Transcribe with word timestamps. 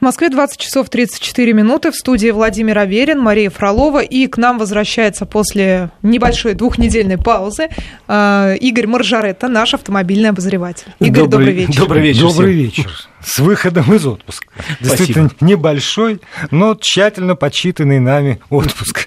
В 0.00 0.02
Москве 0.04 0.30
20 0.30 0.60
часов 0.60 0.88
34 0.90 1.52
минуты. 1.52 1.90
В 1.90 1.96
студии 1.96 2.30
Владимир 2.30 2.78
Аверин, 2.78 3.18
Мария 3.18 3.50
Фролова. 3.50 4.00
И 4.00 4.28
к 4.28 4.36
нам 4.36 4.58
возвращается 4.58 5.26
после 5.26 5.90
небольшой 6.02 6.54
двухнедельной 6.54 7.18
паузы 7.18 7.68
э, 8.06 8.56
Игорь 8.60 8.86
Маржаретта, 8.86 9.48
наш 9.48 9.74
автомобильный 9.74 10.28
обозреватель. 10.28 10.86
Игорь, 11.00 11.26
добрый, 11.26 11.30
добрый 11.30 11.52
вечер. 11.54 11.80
Добрый 11.80 12.02
вечер. 12.02 12.22
Добрый 12.22 12.52
вечер. 12.52 13.08
С 13.24 13.38
выходом 13.38 13.92
из 13.92 14.06
отпуска. 14.06 14.46
Действительно, 14.80 15.28
Спасибо. 15.28 15.50
небольшой, 15.50 16.20
но 16.50 16.76
тщательно 16.80 17.34
подсчитанный 17.34 17.98
нами 17.98 18.40
отпуск. 18.50 19.06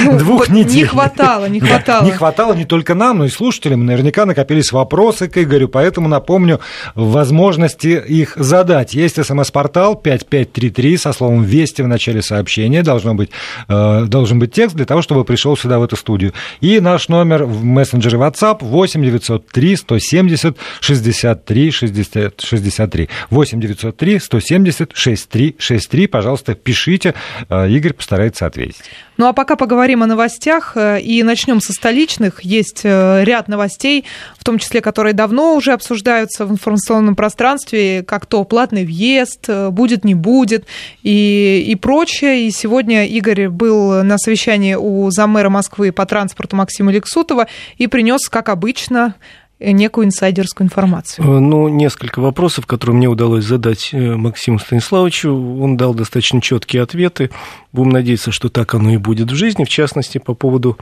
Ну, 0.00 0.18
Двух 0.18 0.48
недель. 0.48 0.82
Не 0.82 0.84
хватало, 0.84 1.46
не 1.46 1.60
хватало. 1.60 2.04
Не 2.04 2.10
хватало 2.10 2.54
не 2.54 2.64
только 2.64 2.94
нам, 2.94 3.18
но 3.18 3.24
и 3.26 3.28
слушателям. 3.28 3.84
Наверняка 3.84 4.24
накопились 4.24 4.72
вопросы 4.72 5.28
к 5.28 5.36
Игорю, 5.38 5.68
поэтому 5.68 6.08
напомню 6.08 6.60
возможности 6.94 8.02
их 8.06 8.34
задать. 8.36 8.94
Есть 8.94 9.24
смс-портал 9.24 9.96
5533 9.96 10.96
со 10.96 11.12
словом 11.12 11.42
«Вести» 11.44 11.82
в 11.82 11.88
начале 11.88 12.22
сообщения. 12.22 12.82
Должно 12.82 13.14
быть, 13.14 13.30
э, 13.68 14.04
должен 14.06 14.38
быть 14.38 14.52
текст 14.52 14.76
для 14.76 14.86
того, 14.86 15.02
чтобы 15.02 15.24
пришел 15.24 15.56
сюда, 15.56 15.78
в 15.78 15.82
эту 15.82 15.96
студию. 15.96 16.32
И 16.60 16.80
наш 16.80 17.08
номер 17.08 17.44
в 17.44 17.64
мессенджере 17.64 18.18
WhatsApp 18.18 18.58
8 18.60 19.02
903 19.02 19.76
170 19.76 20.56
63 20.80 21.70
63. 21.70 23.08
8 23.34 23.60
903 23.60 24.20
170 24.20 24.92
6363. 24.94 26.06
Пожалуйста, 26.06 26.54
пишите. 26.54 27.14
Э, 27.50 27.68
Игорь 27.68 27.92
постарается 27.92 28.46
ответить. 28.46 28.82
Ну 29.16 29.26
а 29.26 29.32
пока 29.32 29.56
поговорим 29.56 30.04
о 30.04 30.06
новостях 30.06 30.76
э, 30.76 31.00
и 31.00 31.22
начнем 31.24 31.60
со 31.60 31.72
столичных. 31.72 32.44
Есть 32.44 32.82
э, 32.84 33.24
ряд 33.24 33.48
новостей, 33.48 34.04
в 34.38 34.44
том 34.44 34.58
числе, 34.58 34.80
которые 34.80 35.14
давно 35.14 35.56
уже 35.56 35.72
обсуждаются 35.72 36.46
в 36.46 36.52
информационном 36.52 37.16
пространстве, 37.16 38.04
как 38.04 38.26
то 38.26 38.44
платный 38.44 38.84
въезд, 38.84 39.48
будет, 39.70 40.04
не 40.04 40.14
будет 40.14 40.66
и, 41.02 41.64
и 41.66 41.74
прочее. 41.74 42.46
И 42.46 42.50
сегодня 42.52 43.04
Игорь 43.06 43.48
был 43.48 44.04
на 44.04 44.16
совещании 44.16 44.74
у 44.74 45.10
замэра 45.10 45.48
Москвы 45.48 45.90
по 45.90 46.06
транспорту 46.06 46.54
Максима 46.54 46.92
Лексутова 46.92 47.48
и 47.78 47.88
принес, 47.88 48.28
как 48.28 48.48
обычно, 48.48 49.14
некую 49.72 50.06
инсайдерскую 50.06 50.66
информацию? 50.66 51.24
Э, 51.24 51.38
ну, 51.38 51.68
несколько 51.68 52.20
вопросов, 52.20 52.66
которые 52.66 52.96
мне 52.96 53.08
удалось 53.08 53.44
задать 53.44 53.90
э, 53.92 54.16
Максиму 54.16 54.58
Станиславовичу. 54.58 55.30
Он 55.32 55.76
дал 55.76 55.94
достаточно 55.94 56.40
четкие 56.40 56.82
ответы. 56.82 57.30
Будем 57.74 57.90
надеяться, 57.90 58.30
что 58.30 58.48
так 58.48 58.72
оно 58.74 58.90
и 58.90 58.98
будет 58.98 59.32
в 59.32 59.34
жизни. 59.34 59.64
В 59.64 59.68
частности, 59.68 60.18
по 60.18 60.34
поводу 60.34 60.78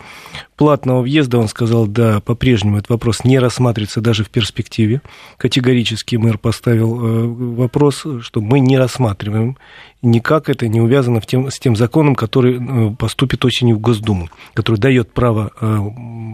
платного 0.57 1.01
въезда 1.01 1.39
он 1.39 1.49
сказал, 1.49 1.87
да, 1.87 2.21
по-прежнему 2.21 2.77
этот 2.77 2.91
вопрос 2.91 3.25
не 3.25 3.39
рассматривается 3.39 4.03
даже 4.03 4.25
в 4.25 4.29
перспективе. 4.29 5.01
Категорически 5.39 6.17
мэр 6.17 6.37
поставил 6.37 7.03
э, 7.03 7.27
вопрос, 7.57 8.07
что 8.21 8.43
мы 8.43 8.61
не 8.61 8.77
рассматриваем 8.77 9.57
никак 10.03 10.49
это 10.49 10.69
не 10.69 10.81
увязано 10.81 11.21
в 11.21 11.27
тем, 11.27 11.51
с 11.51 11.59
тем 11.59 11.77
законом, 11.77 12.15
который 12.15 12.59
э, 12.59 12.95
поступит 12.97 13.45
осенью 13.45 13.77
в 13.77 13.81
Госдуму, 13.81 14.29
который 14.53 14.77
дает 14.77 15.13
право 15.13 15.53
э, 15.61 15.79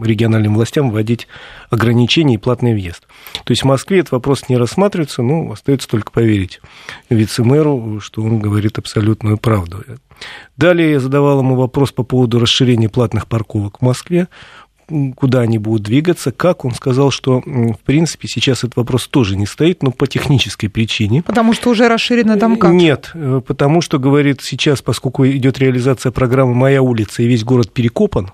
региональным 0.03 0.55
властям 0.55 0.89
вводить 0.89 1.27
ограничения 1.69 2.35
и 2.35 2.37
платный 2.37 2.73
въезд. 2.73 3.07
То 3.45 3.51
есть 3.51 3.61
в 3.61 3.67
Москве 3.67 3.99
этот 3.99 4.11
вопрос 4.11 4.49
не 4.49 4.57
рассматривается, 4.57 5.21
ну, 5.21 5.51
остается 5.51 5.87
только 5.87 6.11
поверить 6.11 6.59
вице-мэру, 7.09 7.99
что 8.01 8.23
он 8.23 8.39
говорит 8.39 8.79
абсолютную 8.79 9.37
правду. 9.37 9.83
Далее 10.57 10.91
я 10.91 10.99
задавал 10.99 11.39
ему 11.39 11.55
вопрос 11.55 11.91
по 11.91 12.03
поводу 12.03 12.39
расширения 12.39 12.89
платных 12.89 13.27
парковок 13.27 13.79
в 13.79 13.81
Москве 13.81 14.27
куда 15.15 15.41
они 15.41 15.57
будут 15.57 15.83
двигаться, 15.83 16.31
как 16.31 16.65
он 16.65 16.73
сказал, 16.73 17.11
что, 17.11 17.41
в 17.45 17.77
принципе, 17.85 18.27
сейчас 18.27 18.63
этот 18.63 18.75
вопрос 18.75 19.07
тоже 19.07 19.35
не 19.35 19.45
стоит, 19.45 19.83
но 19.83 19.91
по 19.91 20.07
технической 20.07 20.67
причине. 20.67 21.21
Потому 21.21 21.53
что 21.53 21.69
уже 21.69 21.87
расширено 21.87 22.37
там 22.37 22.57
как? 22.57 22.71
Нет, 22.71 23.11
э, 23.13 23.41
потому 23.45 23.81
что, 23.81 23.99
говорит, 23.99 24.41
сейчас, 24.41 24.81
поскольку 24.81 25.27
идет 25.27 25.59
реализация 25.59 26.11
программы 26.11 26.55
«Моя 26.55 26.81
улица» 26.81 27.21
и 27.21 27.27
весь 27.27 27.43
город 27.43 27.71
перекопан, 27.71 28.31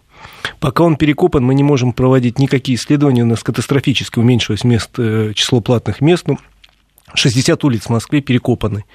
Пока 0.60 0.84
он 0.84 0.96
перекопан, 0.96 1.44
мы 1.44 1.54
не 1.54 1.64
можем 1.64 1.94
проводить 1.94 2.40
никакие 2.40 2.78
исследования. 2.78 3.24
У 3.24 3.28
нас 3.28 3.44
катастрофически 3.44 4.18
уменьшилось 4.18 4.64
мест, 4.64 4.90
э, 4.98 5.34
число 5.36 5.62
платных 5.62 6.02
мест. 6.02 6.24
Ну, 6.28 6.40
60 7.14 7.64
улиц 7.64 7.84
в 7.84 7.90
Москве 7.90 8.22
перекопаны. 8.22 8.86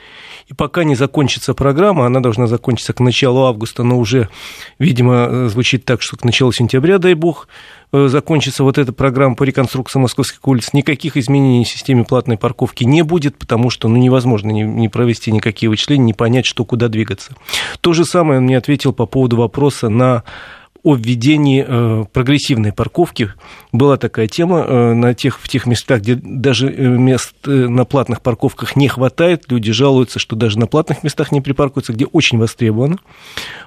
И 0.51 0.53
пока 0.53 0.83
не 0.83 0.97
закончится 0.97 1.55
программа, 1.55 2.07
она 2.07 2.19
должна 2.19 2.49
закончиться 2.49 2.93
к 2.93 2.99
началу 2.99 3.45
августа, 3.45 3.85
но 3.85 3.97
уже, 3.97 4.29
видимо, 4.81 5.49
звучит 5.49 5.85
так, 5.85 6.03
что 6.03 6.17
к 6.17 6.25
началу 6.25 6.51
сентября, 6.51 6.99
дай 6.99 7.15
бог, 7.15 7.47
э, 7.93 8.09
закончится 8.09 8.65
вот 8.65 8.77
эта 8.77 8.93
программа 8.93 9.37
по 9.37 9.45
реконструкции 9.45 10.01
московских 10.01 10.45
улиц, 10.49 10.73
никаких 10.73 11.17
изменений 11.17 11.65
в 11.65 11.69
системе 11.69 12.03
платной 12.03 12.37
парковки 12.37 12.83
не 12.83 13.03
будет, 13.03 13.39
потому 13.39 13.71
что 13.71 13.87
ну, 13.87 13.97
невозможно 13.97 14.51
не, 14.51 14.89
провести 14.89 15.31
никакие 15.31 15.71
вычисления, 15.71 16.07
не 16.07 16.15
понять, 16.15 16.47
что 16.47 16.65
куда 16.65 16.89
двигаться. 16.89 17.37
То 17.81 17.93
же 17.93 18.05
самое 18.05 18.39
он 18.39 18.47
мне 18.47 18.59
ответил 18.59 18.93
по 18.93 19.07
поводу 19.07 19.37
вопроса 19.37 19.89
на 19.89 20.25
о 20.83 20.95
введении 20.95 21.65
э, 21.67 22.05
прогрессивной 22.13 22.73
парковки. 22.73 23.33
Была 23.73 23.97
такая 23.97 24.29
тема 24.29 24.61
э, 24.61 24.95
на 24.95 25.15
тех, 25.15 25.39
в 25.39 25.49
тех 25.49 25.67
местах, 25.67 26.01
где 26.01 26.15
даже 26.15 26.71
э, 26.71 26.89
мест 26.89 27.35
на 27.45 27.85
платных 27.85 28.23
парковках 28.23 28.77
не 28.77 28.89
хватает. 28.89 29.45
Люди 29.49 29.73
жалуются, 29.73 30.19
что 30.19 30.37
даже 30.37 30.59
на 30.59 30.67
платных 30.67 31.03
местах 31.03 31.33
не 31.33 31.41
припаркуются, 31.41 31.93
где 31.93 32.07
очень 32.07 32.39
востребовано. 32.39 32.99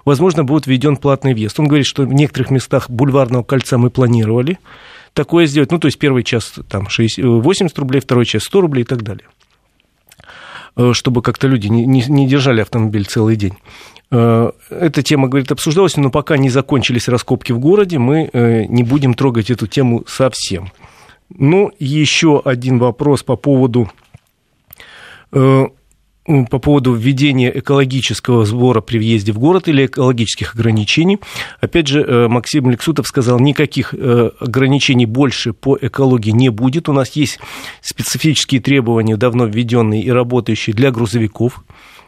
Возможно, 0.06 0.44
будет 0.44 0.66
введен 0.66 0.97
платный 0.97 1.34
въезд. 1.34 1.59
Он 1.59 1.68
говорит, 1.68 1.85
что 1.85 2.03
в 2.03 2.13
некоторых 2.13 2.50
местах 2.50 2.90
бульварного 2.90 3.44
кольца 3.44 3.78
мы 3.78 3.90
планировали 3.90 4.57
такое 5.13 5.46
сделать. 5.46 5.72
Ну, 5.72 5.79
то 5.79 5.88
есть 5.88 6.00
первый 6.00 6.23
час 6.23 6.53
там 6.69 6.90
60, 6.90 7.23
80 7.23 7.78
рублей, 7.78 8.02
второй 8.02 8.25
час 8.25 8.44
100 8.44 8.62
рублей 8.62 8.81
и 8.81 8.85
так 8.85 9.03
далее 9.03 9.28
чтобы 10.94 11.22
как-то 11.22 11.47
люди 11.47 11.68
не, 11.68 11.85
не, 11.85 12.03
не 12.07 12.28
держали 12.28 12.62
автомобиль 12.62 13.06
целый 13.06 13.35
день. 13.35 13.53
Э, 14.13 14.51
эта 14.69 15.01
тема, 15.01 15.28
говорит, 15.28 15.51
обсуждалась, 15.51 15.97
но 15.97 16.12
пока 16.12 16.38
не 16.38 16.51
закончились 16.51 17.07
раскопки 17.07 17.51
в 17.51 17.57
городе, 17.57 17.97
мы 17.97 18.29
э, 18.31 18.66
не 18.66 18.84
будем 18.84 19.16
трогать 19.16 19.50
эту 19.50 19.66
тему 19.66 20.03
совсем. 20.07 20.72
Ну, 21.35 21.72
еще 21.79 22.40
один 22.46 22.78
вопрос 22.78 23.23
по 23.23 23.35
поводу 23.35 23.91
э, 25.31 25.66
по 26.25 26.59
поводу 26.59 26.94
введения 26.94 27.52
экологического 27.57 28.46
сбора 28.46 28.81
при 28.81 29.00
въезде 29.00 29.34
в 29.34 29.40
город 29.40 29.68
или 29.68 29.88
экологических 29.88 30.53
ограничений. 30.53 31.19
Опять 31.59 31.88
же, 31.88 32.29
Максим 32.29 32.69
Лексутов 32.69 33.07
сказал, 33.07 33.41
никаких 33.41 33.94
ограничений 33.94 35.06
больше 35.06 35.52
по 35.52 35.78
экологии 35.81 36.31
не 36.31 36.47
будет. 36.47 36.88
У 36.88 36.94
нас 36.94 37.12
есть 37.18 37.40
специфические 37.81 38.62
требования, 38.62 39.18
давно 39.18 39.47
введенные 39.47 40.02
и 40.02 40.12
работающие 40.12 40.73
для 40.73 40.91
грузовиков 40.91 41.62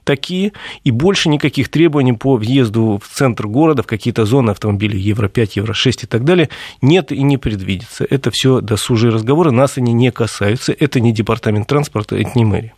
такие, 0.05 0.53
и 0.85 0.91
больше 0.91 1.27
никаких 1.27 1.67
требований 1.69 2.13
по 2.13 2.37
въезду 2.37 3.01
в 3.03 3.13
центр 3.13 3.47
города, 3.47 3.83
в 3.83 3.87
какие-то 3.87 4.25
зоны 4.25 4.51
автомобилей 4.51 4.99
Евро-5, 4.99 5.51
Евро-6 5.55 6.03
и 6.03 6.07
так 6.07 6.23
далее 6.23 6.49
нет 6.81 7.11
и 7.11 7.21
не 7.21 7.37
предвидится. 7.37 8.05
Это 8.09 8.31
все 8.31 8.61
досужие 8.61 9.11
разговоры, 9.11 9.51
нас 9.51 9.77
они 9.77 9.91
не 9.91 10.11
касаются, 10.11 10.71
это 10.71 11.01
не 11.01 11.11
департамент 11.11 11.67
транспорта, 11.67 12.15
это 12.15 12.31
не 12.35 12.45
мэрия. 12.45 12.73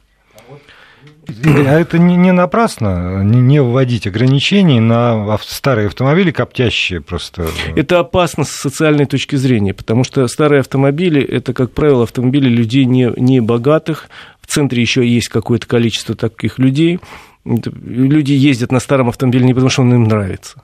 А 1.29 1.79
это 1.79 1.99
не, 1.99 2.15
не 2.15 2.31
напрасно, 2.31 3.21
не, 3.23 3.41
не 3.41 3.61
вводить 3.61 4.07
ограничений 4.07 4.79
на 4.79 5.37
старые 5.41 5.87
автомобили, 5.87 6.31
коптящие 6.31 7.01
просто. 7.01 7.47
Это 7.75 7.99
опасно 7.99 8.45
с 8.45 8.51
социальной 8.51 9.05
точки 9.05 9.35
зрения, 9.35 9.73
потому 9.73 10.03
что 10.03 10.25
старые 10.27 10.61
автомобили– 10.61 11.21
это, 11.23 11.53
как 11.53 11.71
правило, 11.71 12.03
автомобили 12.03 12.47
людей 12.47 12.85
не, 12.85 13.11
не 13.17 13.41
богатых, 13.41 14.07
в 14.47 14.53
центре 14.53 14.81
еще 14.81 15.05
есть 15.05 15.27
какое-то 15.27 15.67
количество 15.67 16.15
таких 16.15 16.57
людей. 16.57 16.99
Люди 17.45 18.31
ездят 18.31 18.71
на 18.71 18.79
старом 18.79 19.09
автомобиле 19.09 19.45
не 19.45 19.53
потому, 19.53 19.69
что 19.69 19.81
он 19.81 19.93
им 19.93 20.03
нравится, 20.05 20.63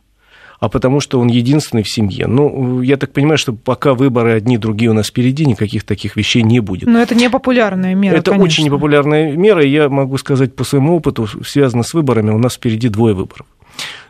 а 0.59 0.69
потому 0.69 1.01
что 1.01 1.19
он 1.19 1.27
единственный 1.27 1.83
в 1.83 1.89
семье. 1.89 2.27
Ну, 2.27 2.81
я 2.81 2.95
так 2.95 3.11
понимаю, 3.11 3.38
что 3.38 3.53
пока 3.53 3.93
выборы 3.93 4.31
одни, 4.31 4.57
другие 4.57 4.89
у 4.89 4.93
нас 4.93 5.07
впереди, 5.07 5.45
никаких 5.45 5.83
таких 5.83 6.16
вещей 6.16 6.43
не 6.43 6.61
будет. 6.61 6.88
Но 6.88 7.01
это 7.01 7.13
не 7.13 7.29
популярная 7.29 7.93
мера, 7.93 8.16
Это 8.16 8.31
конечно. 8.31 8.45
очень 8.45 8.66
непопулярная 8.66 9.33
мера, 9.35 9.63
и 9.63 9.69
я 9.69 9.89
могу 9.89 10.17
сказать 10.17 10.55
по 10.55 10.63
своему 10.63 10.95
опыту, 10.95 11.27
связано 11.45 11.83
с 11.83 11.93
выборами, 11.93 12.31
у 12.31 12.37
нас 12.37 12.53
впереди 12.53 12.87
двое 12.87 13.13
выборов. 13.13 13.46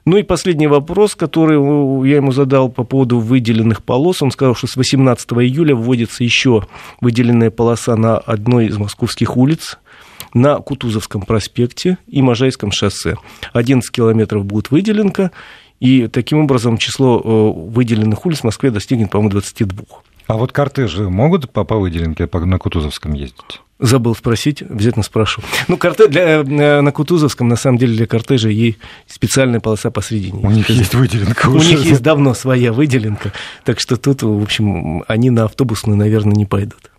Ну 0.06 0.18
и 0.18 0.24
последний 0.24 0.68
вопрос, 0.68 1.15
который 1.15 1.56
я 2.07 2.18
ему 2.18 2.31
задал 2.31 2.69
по 2.69 2.83
поводу 2.83 3.19
выделенных 3.19 3.83
полос. 3.83 4.21
Он 4.21 4.31
сказал, 4.31 4.54
что 4.54 4.68
с 4.68 4.75
18 4.75 5.31
июля 5.33 5.75
вводится 5.75 6.24
еще 6.24 6.68
выделенная 7.00 7.51
полоса 7.51 7.95
на 7.95 8.18
одной 8.18 8.68
из 8.68 8.77
московских 8.77 9.38
улиц, 9.38 9.77
на 10.33 10.57
Кутузовском 10.57 11.21
проспекте 11.21 11.98
и 12.07 12.21
Можайском 12.21 12.71
шоссе. 12.71 13.15
11 13.54 13.89
километров 13.92 14.45
будет 14.45 14.71
выделенка, 14.71 15.31
и 15.80 16.07
таким 16.07 16.39
образом 16.39 16.77
число 16.77 17.19
э, 17.19 17.69
выделенных 17.71 18.25
улиц 18.25 18.39
в 18.39 18.44
Москве 18.45 18.71
достигнет, 18.71 19.10
по-моему, 19.10 19.31
22. 19.31 19.86
А 20.27 20.38
вот 20.38 20.51
кортежи 20.51 21.10
могут 21.10 21.50
по, 21.51 21.63
по 21.63 21.77
выделенке 21.77 22.30
на 22.31 22.57
Кутузовском 22.57 23.13
ездить? 23.13 23.62
Забыл 23.83 24.15
спросить, 24.15 24.62
обязательно 24.62 25.03
спрошу. 25.03 25.41
Ну, 25.68 25.75
кортеж 25.75 26.07
для, 26.07 26.39
э, 26.39 26.80
на 26.80 26.91
Кутузовском, 26.94 27.50
на 27.50 27.57
самом 27.57 27.77
деле, 27.77 27.97
для 27.97 28.07
кортежа 28.07 28.47
есть 28.47 28.77
специальная 29.07 29.59
полоса 29.59 29.91
посредине. 29.91 30.39
У 30.41 30.51
них 30.51 30.69
есть 30.69 30.95
выделенка 30.95 31.50
уже. 31.50 31.57
У 31.57 31.69
них 31.69 31.85
есть 31.85 32.01
давно 32.01 32.33
своя 32.33 32.71
выделенка, 32.71 33.33
так 33.65 33.81
что 33.81 33.97
тут, 33.97 34.24
в 34.24 34.41
общем, 34.41 35.03
они 35.09 35.31
на 35.31 35.44
автобусную, 35.44 35.97
наверное, 35.97 36.33
не 36.33 36.45
пойдут. 36.45 36.93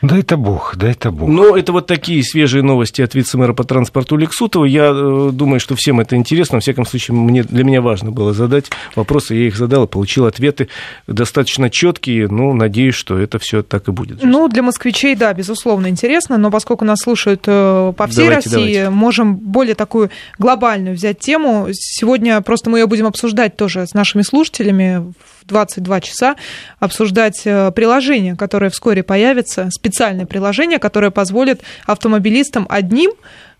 Да 0.00 0.16
это 0.16 0.36
бог, 0.36 0.76
да 0.76 0.88
это 0.88 1.10
бог. 1.10 1.28
Ну, 1.28 1.56
это 1.56 1.72
вот 1.72 1.86
такие 1.86 2.22
свежие 2.22 2.62
новости 2.62 3.02
от 3.02 3.14
вице-мэра 3.14 3.52
по 3.52 3.64
транспорту 3.64 4.16
Лексутова. 4.16 4.64
Я 4.64 4.92
э, 4.94 5.30
думаю, 5.32 5.58
что 5.58 5.74
всем 5.74 5.98
это 6.00 6.14
интересно. 6.14 6.56
Во 6.56 6.60
всяком 6.60 6.86
случае, 6.86 7.16
мне, 7.16 7.42
для 7.42 7.64
меня 7.64 7.80
важно 7.80 8.12
было 8.12 8.32
задать 8.32 8.70
вопросы. 8.94 9.34
Я 9.34 9.48
их 9.48 9.56
задал 9.56 9.84
и 9.84 9.88
получил 9.88 10.26
ответы 10.26 10.68
достаточно 11.06 11.68
четкие. 11.68 12.28
Ну, 12.28 12.52
надеюсь, 12.52 12.94
что 12.94 13.18
это 13.18 13.38
все 13.38 13.62
так 13.62 13.88
и 13.88 13.92
будет. 13.92 14.22
Ну, 14.22 14.48
для 14.48 14.62
москвичей, 14.62 15.16
да, 15.16 15.32
безусловно, 15.32 15.88
интересно. 15.88 16.38
Но 16.38 16.50
поскольку 16.50 16.84
нас 16.84 16.98
слушают 17.02 17.44
э, 17.46 17.92
по 17.96 18.06
всей 18.06 18.26
давайте, 18.26 18.50
России, 18.50 18.74
давайте. 18.74 18.90
можем 18.90 19.36
более 19.36 19.74
такую 19.74 20.10
глобальную 20.38 20.94
взять 20.94 21.18
тему. 21.18 21.68
Сегодня 21.72 22.40
просто 22.40 22.70
мы 22.70 22.78
ее 22.78 22.86
будем 22.86 23.06
обсуждать 23.06 23.56
тоже 23.56 23.86
с 23.86 23.94
нашими 23.94 24.22
слушателями 24.22 25.12
22 25.48 26.00
часа 26.00 26.36
обсуждать 26.78 27.42
э, 27.44 27.72
приложение, 27.72 28.36
которое 28.36 28.70
вскоре 28.70 29.02
появится, 29.02 29.68
специальное 29.70 30.26
приложение, 30.26 30.78
которое 30.78 31.10
позволит 31.10 31.62
автомобилистам 31.86 32.66
одним 32.68 33.12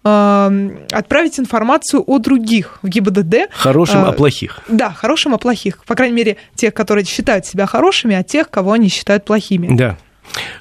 э, 0.04 0.70
отправить 0.92 1.40
информацию 1.40 2.04
о 2.06 2.18
других 2.18 2.78
в 2.82 2.88
ГИБДД. 2.88 3.50
Хорошим 3.50 4.04
о 4.04 4.12
плохих. 4.12 4.60
Да, 4.68 4.90
хорошим 4.92 5.34
о 5.34 5.38
плохих. 5.38 5.84
По 5.84 5.94
крайней 5.94 6.14
мере, 6.14 6.36
тех, 6.54 6.74
которые 6.74 7.04
считают 7.04 7.46
себя 7.46 7.66
хорошими, 7.66 8.14
а 8.14 8.22
тех, 8.22 8.50
кого 8.50 8.72
они 8.72 8.88
считают 8.88 9.24
плохими. 9.24 9.74
Да. 9.74 9.96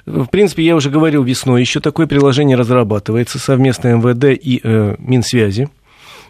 В 0.06 0.26
принципе, 0.26 0.64
я 0.64 0.74
уже 0.74 0.90
говорил 0.90 1.22
весной, 1.22 1.60
еще 1.60 1.80
такое 1.80 2.06
приложение 2.06 2.56
разрабатывается 2.56 3.38
совместно 3.38 3.88
МВД 3.88 4.38
и 4.42 4.60
э, 4.62 4.96
Минсвязи 4.98 5.68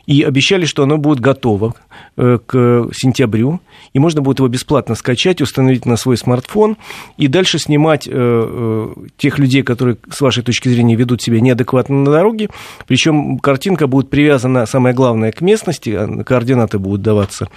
и 0.09 0.23
обещали, 0.23 0.65
что 0.65 0.85
оно 0.85 0.97
будет 0.97 1.21
готово 1.21 1.75
э, 2.17 2.39
к 2.47 2.89
сентябрю, 2.95 3.61
и 3.93 3.99
можно 3.99 4.23
будет 4.23 4.39
его 4.39 4.49
бесплатно 4.49 4.95
скачать, 4.95 5.43
установить 5.43 5.85
на 5.85 5.97
свой 5.97 6.17
смартфон, 6.17 6.79
и 7.19 7.29
дальше 7.29 7.59
снимать 7.59 8.09
э, 8.09 8.13
э, 8.15 8.89
тех 9.19 9.39
людей, 9.39 9.63
которые, 9.63 9.99
с 10.11 10.23
вашей 10.23 10.43
точки 10.43 10.71
зрения, 10.71 10.95
ведут 10.95 11.21
себя 11.21 11.43
неадекватно 11.43 11.97
на 11.97 12.11
дороге, 12.11 12.49
причем 12.87 13.39
картинка 13.39 13.87
будет 13.87 14.09
привязана, 14.09 14.65
самое 14.65 14.95
главное, 14.95 15.31
к 15.31 15.43
местности, 15.43 15.91
а 15.91 16.25
координаты 16.25 16.79
будут 16.79 17.03
даваться, 17.03 17.49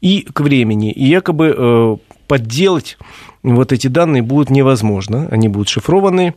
и 0.00 0.22
к 0.22 0.40
времени, 0.40 0.90
и 0.90 1.04
якобы 1.04 2.00
подделать 2.26 2.98
вот 3.42 3.72
эти 3.72 3.86
данные 3.86 4.22
будет 4.22 4.50
невозможно, 4.50 5.28
они 5.30 5.48
будут 5.48 5.68
шифрованные, 5.68 6.34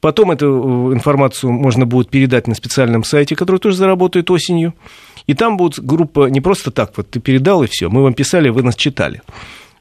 Потом 0.00 0.30
эту 0.30 0.92
информацию 0.92 1.52
можно 1.52 1.86
будет 1.86 2.10
передать 2.10 2.46
на 2.46 2.54
специальном 2.54 3.04
сайте, 3.04 3.34
который 3.34 3.58
тоже 3.58 3.76
заработает 3.76 4.30
осенью. 4.30 4.74
И 5.26 5.34
там 5.34 5.56
будет 5.56 5.84
группа 5.84 6.28
не 6.28 6.40
просто 6.40 6.70
так, 6.70 6.92
вот 6.96 7.10
ты 7.10 7.20
передал 7.20 7.62
и 7.62 7.66
все, 7.66 7.88
мы 7.88 8.02
вам 8.02 8.14
писали, 8.14 8.48
вы 8.48 8.62
нас 8.62 8.76
читали. 8.76 9.22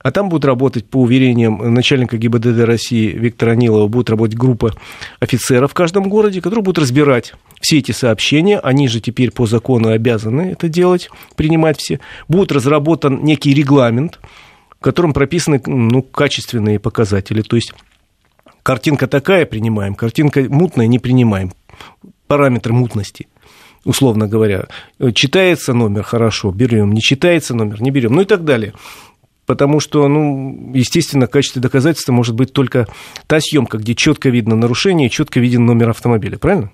А 0.05 0.11
там 0.11 0.29
будут 0.29 0.45
работать, 0.45 0.85
по 0.85 0.97
уверениям 0.97 1.73
начальника 1.73 2.17
ГИБДД 2.17 2.59
России 2.59 3.07
Виктора 3.07 3.55
Нилова, 3.55 3.87
будет 3.87 4.11
работать 4.11 4.37
группа 4.37 4.75
офицеров 5.19 5.71
в 5.71 5.73
каждом 5.73 6.09
городе, 6.09 6.41
которые 6.41 6.63
будут 6.63 6.83
разбирать 6.83 7.33
все 7.59 7.79
эти 7.79 7.91
сообщения. 7.91 8.59
Они 8.59 8.87
же 8.87 9.01
теперь 9.01 9.31
по 9.31 9.47
закону 9.47 9.89
обязаны 9.89 10.51
это 10.51 10.69
делать, 10.69 11.09
принимать 11.35 11.79
все. 11.79 11.99
Будет 12.27 12.51
разработан 12.51 13.23
некий 13.23 13.51
регламент, 13.55 14.19
в 14.79 14.83
котором 14.83 15.11
прописаны 15.11 15.59
ну, 15.65 16.03
качественные 16.03 16.79
показатели. 16.79 17.41
То 17.41 17.55
есть 17.55 17.73
картинка 18.65 19.07
такая 19.07 19.45
принимаем, 19.45 19.93
картинка 19.93 20.41
мутная 20.49 20.87
не 20.87 20.97
принимаем. 20.97 21.53
Параметр 22.27 22.73
мутности– 22.73 23.27
условно 23.85 24.27
говоря. 24.27 24.65
Читается 25.13 25.73
номер, 25.73 26.03
хорошо, 26.03 26.51
берем, 26.51 26.91
не 26.91 27.01
читается 27.01 27.53
номер, 27.53 27.81
не 27.81 27.91
берем, 27.91 28.13
ну 28.13 28.21
и 28.21 28.25
так 28.25 28.43
далее. 28.43 28.73
Потому 29.45 29.79
что, 29.79 30.07
ну, 30.07 30.71
естественно, 30.73 31.27
в 31.27 31.29
качестве 31.29 31.61
доказательства 31.61 32.11
может 32.11 32.33
быть 32.33 32.51
только 32.51 32.87
та 33.27 33.39
съемка, 33.39 33.77
где 33.77 33.93
четко 33.93 34.29
видно 34.29 34.55
нарушение, 34.55 35.09
четко 35.09 35.39
виден 35.39 35.65
номер 35.65 35.91
автомобиля, 35.91 36.39
правильно? 36.39 36.71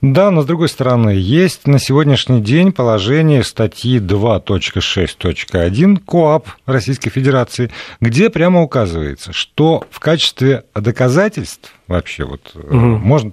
Да, 0.00 0.30
но 0.30 0.42
с 0.42 0.46
другой 0.46 0.68
стороны, 0.68 1.10
есть 1.10 1.66
на 1.66 1.78
сегодняшний 1.78 2.40
день 2.40 2.72
положение 2.72 3.44
статьи 3.44 3.98
2.6.1 3.98 5.96
КОАП 6.04 6.48
Российской 6.66 7.10
Федерации, 7.10 7.70
где 8.00 8.30
прямо 8.30 8.62
указывается, 8.62 9.32
что 9.32 9.84
в 9.90 10.00
качестве 10.00 10.64
доказательств 10.74 11.72
вообще 11.88 12.24
вот 12.24 12.52
угу. 12.54 12.76
можно 12.76 13.32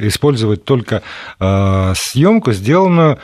использовать 0.00 0.64
только 0.64 1.02
э, 1.40 1.92
съемку, 1.96 2.52
сделанную 2.52 3.18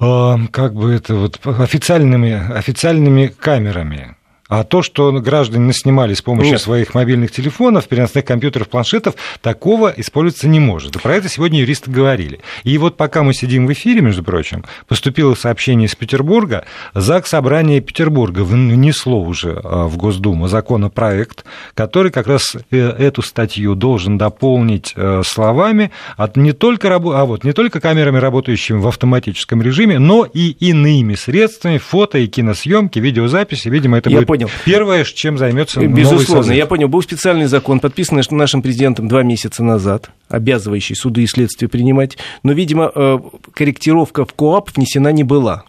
э, 0.00 0.34
как 0.50 0.74
бы 0.74 0.92
это 0.92 1.14
вот 1.14 1.40
официальными, 1.44 2.32
официальными 2.52 3.26
камерами. 3.28 4.16
А 4.48 4.64
то, 4.64 4.82
что 4.82 5.12
граждане 5.12 5.72
снимали 5.72 6.14
с 6.14 6.22
помощью 6.22 6.52
Нет. 6.52 6.60
своих 6.60 6.94
мобильных 6.94 7.30
телефонов, 7.30 7.88
переносных 7.88 8.24
компьютеров, 8.24 8.68
планшетов, 8.68 9.14
такого 9.40 9.92
использоваться 9.96 10.48
не 10.48 10.60
может. 10.60 10.96
И 10.96 10.98
про 10.98 11.14
это 11.16 11.28
сегодня 11.28 11.60
юристы 11.60 11.90
говорили. 11.90 12.40
И 12.64 12.78
вот 12.78 12.96
пока 12.96 13.22
мы 13.22 13.34
сидим 13.34 13.66
в 13.66 13.72
эфире, 13.72 14.00
между 14.00 14.22
прочим, 14.22 14.64
поступило 14.88 15.34
сообщение 15.34 15.86
из 15.86 15.94
Петербурга, 15.94 16.64
ЗАГС 16.94 17.36
Собрание 17.36 17.80
Петербурга 17.80 18.40
внесло 18.40 19.20
уже 19.20 19.60
а, 19.62 19.86
в 19.88 19.98
Госдуму 19.98 20.48
законопроект, 20.48 21.44
который 21.74 22.10
как 22.10 22.26
раз 22.28 22.56
э, 22.70 22.78
эту 22.78 23.20
статью 23.20 23.74
должен 23.74 24.16
дополнить 24.16 24.94
э, 24.96 25.22
словами 25.22 25.90
от 26.16 26.36
не 26.36 26.52
только, 26.52 26.94
а 26.94 26.98
вот, 26.98 27.44
не 27.44 27.52
только 27.52 27.80
камерами, 27.80 28.16
работающими 28.16 28.78
в 28.78 28.88
автоматическом 28.88 29.60
режиме, 29.60 29.98
но 29.98 30.24
и 30.24 30.50
иными 30.50 31.14
средствами 31.14 31.76
фото 31.76 32.16
и 32.16 32.26
киносъемки, 32.26 32.98
видеозаписи. 32.98 33.68
Видимо, 33.68 33.98
это 33.98 34.08
Я 34.08 34.22
будет 34.22 34.35
понял. 34.36 34.50
Первое, 34.64 35.04
чем 35.04 35.38
займется 35.38 35.80
Безусловно, 35.86 36.52
я 36.52 36.66
понял. 36.66 36.88
Был 36.88 37.02
специальный 37.02 37.46
закон, 37.46 37.80
подписанный 37.80 38.22
нашим 38.30 38.62
президентом 38.62 39.08
два 39.08 39.22
месяца 39.22 39.62
назад, 39.62 40.10
обязывающий 40.28 40.94
суды 40.94 41.22
и 41.22 41.26
следствие 41.26 41.68
принимать, 41.68 42.18
но, 42.42 42.52
видимо, 42.52 42.90
э, 42.94 43.18
корректировка 43.52 44.24
в 44.24 44.34
КОАП 44.34 44.70
внесена 44.76 45.12
не 45.12 45.24
была. 45.24 45.64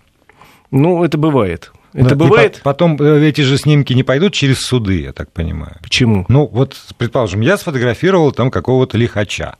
Ну, 0.72 1.04
это 1.04 1.18
бывает. 1.18 1.72
Это 1.94 2.16
Но 2.16 2.28
бывает. 2.28 2.62
Потом 2.64 3.02
э, 3.02 3.28
эти 3.28 3.42
же 3.42 3.58
снимки 3.58 3.94
не 3.94 4.04
пойдут 4.04 4.34
через 4.34 4.62
суды, 4.62 5.02
я 5.02 5.14
так 5.14 5.32
понимаю. 5.32 5.78
Почему? 5.82 6.26
Ну, 6.28 6.46
вот, 6.46 6.76
предположим, 6.98 7.42
я 7.42 7.58
сфотографировал 7.58 8.32
там 8.32 8.52
какого-то 8.52 8.98
лихача 8.98 9.56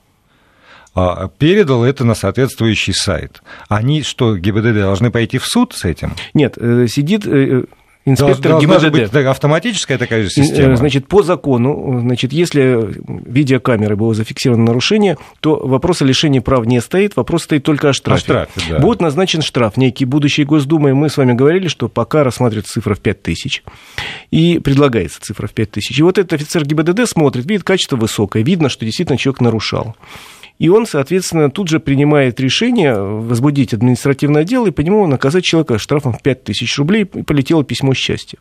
а, 0.94 1.28
передал 1.28 1.84
это 1.84 2.04
на 2.04 2.14
соответствующий 2.14 2.92
сайт. 2.92 3.42
Они 3.68 4.02
что, 4.02 4.36
ГИБДД 4.36 4.74
должны 4.74 5.10
пойти 5.10 5.38
в 5.38 5.46
суд 5.46 5.72
с 5.72 5.84
этим? 5.84 6.14
Нет, 6.34 6.54
э, 6.58 6.86
сидит 6.88 7.26
инспектор 8.08 8.52
Должна 8.52 8.78
ГИБДД. 8.78 9.12
быть 9.12 9.26
автоматическая 9.26 9.98
такая 9.98 10.22
же 10.22 10.30
система? 10.30 10.72
Э, 10.72 10.76
значит, 10.76 11.06
по 11.06 11.22
закону, 11.22 12.00
значит, 12.00 12.32
если 12.32 12.88
видеокамеры 13.06 13.96
было 13.96 14.14
зафиксировано 14.14 14.64
нарушение, 14.64 15.16
то 15.40 15.56
вопрос 15.56 16.02
о 16.02 16.04
лишении 16.04 16.40
прав 16.40 16.66
не 16.66 16.80
стоит, 16.80 17.16
вопрос 17.16 17.44
стоит 17.44 17.64
только 17.64 17.90
о 17.90 17.92
штрафе. 17.92 18.18
О 18.18 18.24
штрафе 18.24 18.60
да. 18.70 18.78
Будет 18.78 19.00
назначен 19.00 19.42
штраф 19.42 19.76
некий 19.76 20.04
будущей 20.04 20.44
Госдумой. 20.44 20.94
Мы 20.94 21.08
с 21.08 21.16
вами 21.16 21.32
говорили, 21.32 21.68
что 21.68 21.88
пока 21.88 22.24
рассматривается 22.24 22.74
цифра 22.74 22.94
в 22.94 23.00
5 23.00 23.22
тысяч, 23.22 23.62
и 24.30 24.58
предлагается 24.58 25.20
цифра 25.20 25.46
в 25.46 25.52
5 25.52 25.70
тысяч. 25.70 25.98
И 25.98 26.02
вот 26.02 26.18
этот 26.18 26.32
офицер 26.32 26.64
ГИБДД 26.64 27.08
смотрит, 27.08 27.48
видит, 27.48 27.64
качество 27.64 27.96
высокое, 27.96 28.42
видно, 28.42 28.68
что 28.68 28.84
действительно 28.84 29.18
человек 29.18 29.40
нарушал. 29.40 29.96
И 30.58 30.68
он, 30.68 30.86
соответственно, 30.86 31.50
тут 31.50 31.68
же 31.68 31.78
принимает 31.78 32.40
решение 32.40 32.94
возбудить 33.00 33.72
административное 33.74 34.44
дело 34.44 34.68
и 34.68 34.70
по 34.70 34.80
нему 34.80 35.06
наказать 35.06 35.44
человека 35.44 35.78
штрафом 35.78 36.12
в 36.12 36.22
5000 36.22 36.78
рублей, 36.78 37.02
и 37.02 37.22
полетело 37.22 37.64
письмо 37.64 37.94
счастья. 37.94 38.38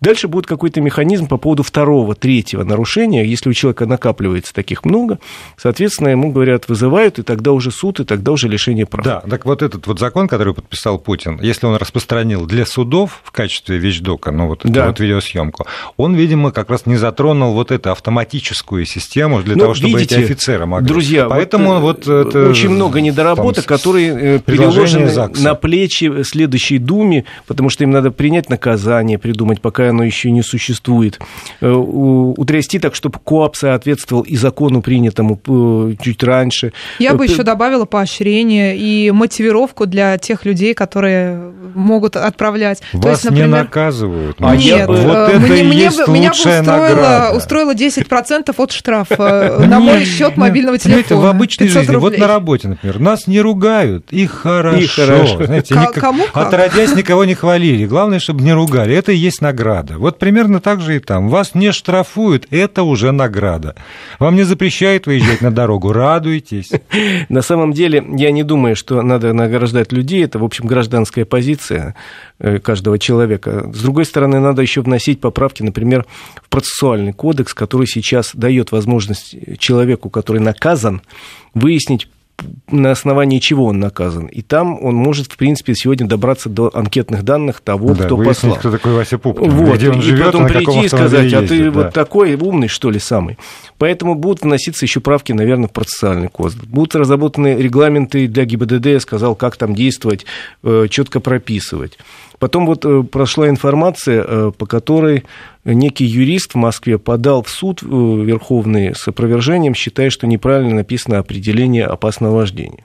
Дальше 0.00 0.28
будет 0.28 0.46
какой-то 0.46 0.80
механизм 0.80 1.26
по 1.26 1.38
поводу 1.38 1.62
второго, 1.62 2.14
третьего 2.14 2.62
нарушения. 2.62 3.26
Если 3.26 3.50
у 3.50 3.52
человека 3.52 3.86
накапливается 3.86 4.54
таких 4.54 4.84
много, 4.84 5.18
соответственно, 5.56 6.08
ему 6.08 6.30
говорят, 6.30 6.68
вызывают, 6.68 7.18
и 7.18 7.22
тогда 7.22 7.52
уже 7.52 7.70
суд, 7.70 8.00
и 8.00 8.04
тогда 8.04 8.32
уже 8.32 8.48
лишение 8.48 8.86
прав. 8.86 9.04
Да, 9.04 9.20
так 9.20 9.44
вот 9.44 9.62
этот 9.62 9.86
вот 9.86 9.98
закон, 9.98 10.28
который 10.28 10.54
подписал 10.54 10.98
Путин, 10.98 11.40
если 11.42 11.66
он 11.66 11.76
распространил 11.76 12.46
для 12.46 12.64
судов 12.64 13.20
в 13.24 13.32
качестве 13.32 13.78
вещдока, 13.78 14.30
ну 14.30 14.46
вот 14.46 14.60
да. 14.64 14.82
эту 14.82 14.88
вот 14.88 15.00
видеосъемку, 15.00 15.66
он, 15.96 16.14
видимо, 16.14 16.52
как 16.52 16.70
раз 16.70 16.86
не 16.86 16.96
затронул 16.96 17.54
вот 17.54 17.72
эту 17.72 17.90
автоматическую 17.90 18.84
систему 18.84 19.42
для 19.42 19.54
ну, 19.54 19.60
того, 19.60 19.74
чтобы 19.74 19.94
видите, 19.94 20.16
эти 20.16 20.24
офицеры 20.24 20.66
могли. 20.66 20.86
Друзья, 20.86 21.26
Поэтому 21.28 21.55
Поэтому 21.56 21.80
вот 21.80 22.08
это... 22.08 22.48
Очень 22.48 22.70
много 22.70 23.00
недоработок, 23.00 23.64
там, 23.64 23.76
которые 23.76 24.36
э, 24.36 24.38
переложены 24.38 25.08
ЗАГСа. 25.08 25.42
на 25.42 25.54
плечи 25.54 26.22
следующей 26.22 26.78
Думе, 26.78 27.24
потому 27.46 27.70
что 27.70 27.84
им 27.84 27.90
надо 27.90 28.10
принять 28.10 28.50
наказание, 28.50 29.18
придумать, 29.18 29.60
пока 29.60 29.90
оно 29.90 30.04
еще 30.04 30.30
не 30.30 30.42
существует. 30.42 31.20
Э, 31.60 31.70
утрясти 31.70 32.78
так, 32.78 32.94
чтобы 32.94 33.18
КОАП 33.24 33.56
соответствовал 33.56 34.22
и 34.22 34.36
закону 34.36 34.82
принятому 34.82 35.40
э, 35.46 35.94
чуть 36.02 36.22
раньше. 36.22 36.72
Я 36.98 37.14
бы 37.14 37.24
еще 37.24 37.42
добавила 37.42 37.84
поощрение 37.84 38.76
и 38.76 39.10
мотивировку 39.10 39.86
для 39.86 40.18
тех 40.18 40.44
людей, 40.44 40.74
которые 40.74 41.52
могут 41.74 42.16
отправлять. 42.16 42.82
Вас 42.92 43.02
То 43.02 43.10
есть, 43.10 43.24
например... 43.24 43.46
не 43.46 43.52
наказывают. 43.52 44.36
А 44.40 44.56
Нет, 44.56 44.88
вот 44.88 44.96
это 44.96 45.38
мне, 45.38 45.62
и 45.62 45.76
есть 45.76 46.06
меня 46.08 46.30
бы 46.30 46.60
устроило, 46.60 47.32
устроило 47.36 47.74
10% 47.74 48.54
от 48.56 48.72
штрафа 48.72 49.56
на 49.66 49.80
мой 49.80 50.04
счет 50.04 50.36
мобильного 50.36 50.78
телефона 50.78 51.32
обычной 51.46 51.68
жизни, 51.68 51.94
рублей. 51.94 52.10
вот 52.10 52.18
на 52.18 52.26
работе, 52.26 52.68
например, 52.68 52.98
нас 52.98 53.26
не 53.26 53.40
ругают, 53.40 54.06
и 54.10 54.26
хорошо. 54.26 54.78
И 54.78 54.86
хорошо. 54.86 55.44
Знаете, 55.44 55.74
К- 55.74 55.76
никак, 55.78 55.94
кому 55.94 56.24
как? 56.32 56.46
Отродясь, 56.48 56.94
никого 56.94 57.24
не 57.24 57.34
хвалили. 57.34 57.86
Главное, 57.86 58.18
чтобы 58.18 58.42
не 58.42 58.52
ругали. 58.52 58.94
Это 58.94 59.12
и 59.12 59.16
есть 59.16 59.40
награда. 59.40 59.98
Вот 59.98 60.18
примерно 60.18 60.60
так 60.60 60.80
же 60.80 60.96
и 60.96 60.98
там. 60.98 61.28
Вас 61.28 61.54
не 61.54 61.72
штрафуют, 61.72 62.46
это 62.50 62.82
уже 62.82 63.12
награда. 63.12 63.74
Вам 64.18 64.36
не 64.36 64.42
запрещают 64.42 65.06
выезжать 65.06 65.40
на 65.40 65.50
дорогу, 65.50 65.92
радуйтесь. 65.92 66.70
На 67.28 67.42
самом 67.42 67.72
деле, 67.72 68.04
я 68.16 68.30
не 68.30 68.42
думаю, 68.42 68.76
что 68.76 69.02
надо 69.02 69.32
награждать 69.32 69.92
людей. 69.92 70.24
Это, 70.24 70.38
в 70.38 70.44
общем, 70.44 70.66
гражданская 70.66 71.24
позиция 71.24 71.94
э, 72.38 72.58
каждого 72.58 72.98
человека. 72.98 73.70
С 73.72 73.82
другой 73.82 74.04
стороны, 74.04 74.40
надо 74.40 74.62
еще 74.62 74.80
вносить 74.80 75.20
поправки, 75.20 75.62
например, 75.62 76.04
в 76.42 76.48
процессуальный 76.48 77.12
кодекс, 77.12 77.54
который 77.54 77.86
сейчас 77.86 78.30
дает 78.34 78.72
возможность 78.72 79.36
человеку, 79.58 80.10
который 80.10 80.40
наказан, 80.40 81.02
выяснить 81.54 82.08
на 82.70 82.90
основании 82.90 83.38
чего 83.38 83.66
он 83.66 83.78
наказан. 83.78 84.26
И 84.26 84.42
там 84.42 84.82
он 84.84 84.94
может, 84.94 85.32
в 85.32 85.36
принципе, 85.36 85.74
сегодня 85.74 86.06
добраться 86.06 86.48
до 86.48 86.70
анкетных 86.74 87.22
данных 87.22 87.60
того, 87.60 87.94
да, 87.94 88.04
кто 88.04 88.16
выяснить, 88.16 88.54
послал. 88.54 88.56
кто 88.56 88.70
такой 88.72 88.92
Вася 88.94 89.18
Пупкин, 89.18 89.50
вот, 89.50 89.76
где 89.76 89.90
он 89.90 90.00
и 90.00 90.02
живет, 90.02 90.26
потом 90.26 90.46
прийти 90.46 90.84
и 90.84 90.88
сказать, 90.88 91.24
ездит, 91.24 91.44
а 91.44 91.46
ты 91.46 91.64
да. 91.64 91.70
вот 91.70 91.94
такой 91.94 92.34
умный, 92.34 92.68
что 92.68 92.90
ли, 92.90 92.98
самый. 92.98 93.38
Поэтому 93.78 94.14
будут 94.14 94.42
вноситься 94.42 94.84
еще 94.84 95.00
правки, 95.00 95.32
наверное, 95.32 95.68
в 95.68 95.72
процессуальный 95.72 96.28
кодекс. 96.28 96.56
Будут 96.64 96.94
разработаны 96.94 97.56
регламенты 97.56 98.26
для 98.26 98.44
ГИБДД, 98.44 98.86
я 98.86 99.00
сказал, 99.00 99.34
как 99.34 99.56
там 99.56 99.74
действовать, 99.74 100.26
э, 100.62 100.86
четко 100.90 101.20
прописывать. 101.20 101.98
Потом 102.38 102.66
вот 102.66 102.84
э, 102.84 103.02
прошла 103.02 103.48
информация, 103.48 104.24
э, 104.26 104.52
по 104.56 104.66
которой 104.66 105.24
некий 105.64 106.04
юрист 106.04 106.52
в 106.52 106.56
Москве 106.56 106.98
подал 106.98 107.42
в 107.42 107.48
суд 107.48 107.82
э, 107.82 107.86
Верховный 107.86 108.94
с 108.94 109.08
опровержением, 109.08 109.74
считая, 109.74 110.10
что 110.10 110.26
неправильно 110.26 110.76
написано 110.76 111.18
определение 111.18 111.86
опасного 111.86 112.36
вождения. 112.36 112.84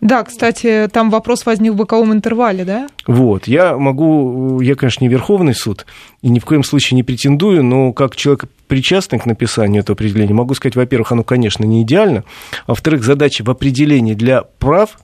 Да, 0.00 0.22
кстати, 0.22 0.88
там 0.92 1.08
вопрос 1.08 1.46
возник 1.46 1.72
в 1.72 1.76
боковом 1.76 2.12
интервале, 2.12 2.64
да? 2.64 2.88
Вот, 3.06 3.46
я 3.46 3.78
могу, 3.78 4.60
я, 4.60 4.74
конечно, 4.74 5.02
не 5.04 5.08
Верховный 5.08 5.54
суд, 5.54 5.86
и 6.20 6.28
ни 6.28 6.40
в 6.40 6.44
коем 6.44 6.62
случае 6.62 6.96
не 6.96 7.02
претендую, 7.02 7.64
но 7.64 7.92
как 7.92 8.14
человек 8.14 8.44
причастный 8.66 9.18
к 9.18 9.24
написанию 9.24 9.80
этого 9.80 9.94
определения, 9.94 10.34
могу 10.34 10.54
сказать, 10.54 10.76
во-первых, 10.76 11.12
оно, 11.12 11.22
конечно, 11.22 11.64
не 11.64 11.82
идеально, 11.82 12.24
а 12.66 12.72
во-вторых, 12.72 13.02
задача 13.02 13.44
в 13.44 13.50
определении 13.50 14.14
для 14.14 14.42
прав 14.42 14.98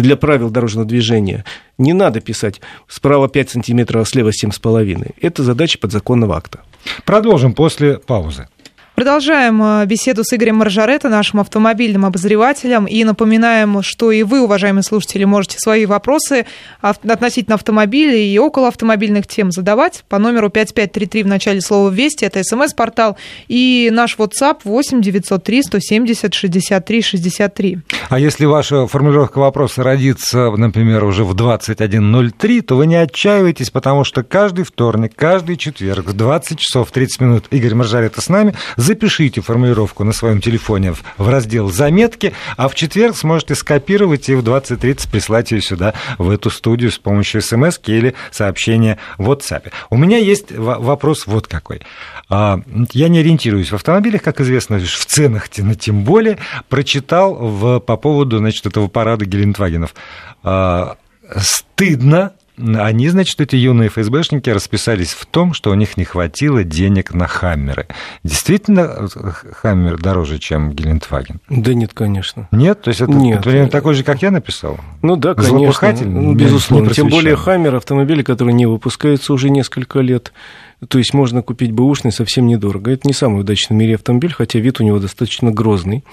для 0.00 0.16
правил 0.16 0.50
дорожного 0.50 0.86
движения 0.86 1.44
не 1.78 1.92
надо 1.92 2.20
писать 2.20 2.60
справа 2.88 3.28
5 3.28 3.50
сантиметров, 3.50 4.02
а 4.02 4.04
слева 4.04 4.30
7,5. 4.30 5.14
Это 5.20 5.42
задача 5.42 5.78
подзаконного 5.78 6.36
акта. 6.36 6.60
Продолжим 7.04 7.52
после 7.54 7.98
паузы. 7.98 8.48
Продолжаем 8.96 9.62
э, 9.62 9.84
беседу 9.84 10.24
с 10.24 10.32
Игорем 10.32 10.56
Маржаретто, 10.56 11.10
нашим 11.10 11.40
автомобильным 11.40 12.06
обозревателем. 12.06 12.86
И 12.86 13.04
напоминаем, 13.04 13.82
что 13.82 14.10
и 14.10 14.22
вы, 14.22 14.40
уважаемые 14.40 14.82
слушатели, 14.82 15.24
можете 15.24 15.58
свои 15.58 15.84
вопросы 15.84 16.46
относительно 16.80 17.56
автомобиля 17.56 18.16
и 18.16 18.38
около 18.38 18.68
автомобильных 18.68 19.26
тем 19.26 19.50
задавать 19.50 20.02
по 20.08 20.18
номеру 20.18 20.48
5533 20.48 21.24
в 21.24 21.26
начале 21.26 21.60
слова 21.60 21.90
«Вести». 21.90 22.24
Это 22.24 22.42
смс-портал. 22.42 23.18
И 23.48 23.90
наш 23.92 24.16
WhatsApp 24.16 24.60
8 24.64 25.02
903 25.02 25.62
170 25.62 26.32
63 26.32 27.02
63. 27.02 27.78
А 28.08 28.18
если 28.18 28.46
ваша 28.46 28.86
формулировка 28.86 29.40
вопроса 29.40 29.82
родится, 29.82 30.50
например, 30.50 31.04
уже 31.04 31.24
в 31.24 31.34
21.03, 31.34 32.62
то 32.62 32.76
вы 32.76 32.86
не 32.86 32.96
отчаивайтесь, 32.96 33.68
потому 33.68 34.04
что 34.04 34.22
каждый 34.22 34.64
вторник, 34.64 35.12
каждый 35.14 35.58
четверг 35.58 36.06
в 36.06 36.12
20 36.14 36.58
часов 36.58 36.90
30 36.90 37.20
минут 37.20 37.44
Игорь 37.50 37.74
Маржаретто 37.74 38.22
с 38.22 38.30
нами 38.30 38.54
запишите 38.86 39.40
формулировку 39.40 40.04
на 40.04 40.12
своем 40.12 40.40
телефоне 40.40 40.94
в 41.18 41.28
раздел 41.28 41.70
«Заметки», 41.70 42.32
а 42.56 42.68
в 42.68 42.74
четверг 42.76 43.16
сможете 43.16 43.56
скопировать 43.56 44.28
и 44.28 44.34
в 44.36 44.44
20.30 44.44 45.10
прислать 45.10 45.50
ее 45.50 45.60
сюда, 45.60 45.94
в 46.18 46.30
эту 46.30 46.50
студию 46.50 46.92
с 46.92 46.98
помощью 46.98 47.42
смс 47.42 47.80
или 47.86 48.14
сообщения 48.30 48.98
в 49.18 49.28
WhatsApp. 49.28 49.72
У 49.90 49.96
меня 49.96 50.18
есть 50.18 50.52
вопрос 50.52 51.26
вот 51.26 51.48
какой. 51.48 51.82
А, 52.28 52.60
я 52.92 53.08
не 53.08 53.18
ориентируюсь 53.18 53.72
в 53.72 53.74
автомобилях, 53.74 54.22
как 54.22 54.40
известно, 54.40 54.78
в 54.78 55.06
ценах 55.06 55.48
тем 55.48 56.04
более. 56.04 56.38
Прочитал 56.68 57.34
в, 57.34 57.80
по 57.80 57.96
поводу 57.96 58.38
значит, 58.38 58.66
этого 58.66 58.86
парада 58.86 59.24
Гелендвагенов. 59.24 59.94
А, 60.44 60.96
стыдно 61.36 62.34
они, 62.58 63.08
значит, 63.08 63.40
эти 63.40 63.56
юные 63.56 63.88
ФСБшники 63.88 64.50
расписались 64.50 65.12
в 65.12 65.26
том, 65.26 65.52
что 65.52 65.70
у 65.70 65.74
них 65.74 65.96
не 65.96 66.04
хватило 66.04 66.64
денег 66.64 67.12
на 67.12 67.26
Хаммеры. 67.26 67.86
Действительно, 68.24 69.08
Хаммер 69.52 69.98
дороже, 69.98 70.38
чем 70.38 70.72
Гелендваген? 70.72 71.40
Да 71.48 71.74
нет, 71.74 71.92
конечно. 71.92 72.48
Нет? 72.52 72.82
То 72.82 72.88
есть 72.88 73.00
это 73.00 73.12
нет. 73.12 73.42
примерно 73.42 73.70
такой 73.70 73.94
же, 73.94 74.04
как 74.04 74.22
я 74.22 74.30
написал? 74.30 74.78
Ну 75.02 75.16
да, 75.16 75.34
конечно. 75.34 75.94
Ну, 76.04 76.34
безусловно. 76.34 76.90
Тем 76.90 77.08
более 77.08 77.36
Хаммер, 77.36 77.74
автомобили, 77.74 78.22
которые 78.22 78.54
не 78.54 78.66
выпускаются 78.66 79.32
уже 79.32 79.50
несколько 79.50 80.00
лет, 80.00 80.32
то 80.88 80.98
есть 80.98 81.14
можно 81.14 81.42
купить 81.42 81.72
бэушный 81.72 82.12
совсем 82.12 82.46
недорого. 82.46 82.90
Это 82.90 83.06
не 83.06 83.14
самый 83.14 83.40
удачный 83.40 83.76
в 83.76 83.78
мире 83.78 83.94
автомобиль, 83.94 84.32
хотя 84.32 84.58
вид 84.58 84.80
у 84.80 84.84
него 84.84 84.98
достаточно 84.98 85.50
грозный. 85.50 86.04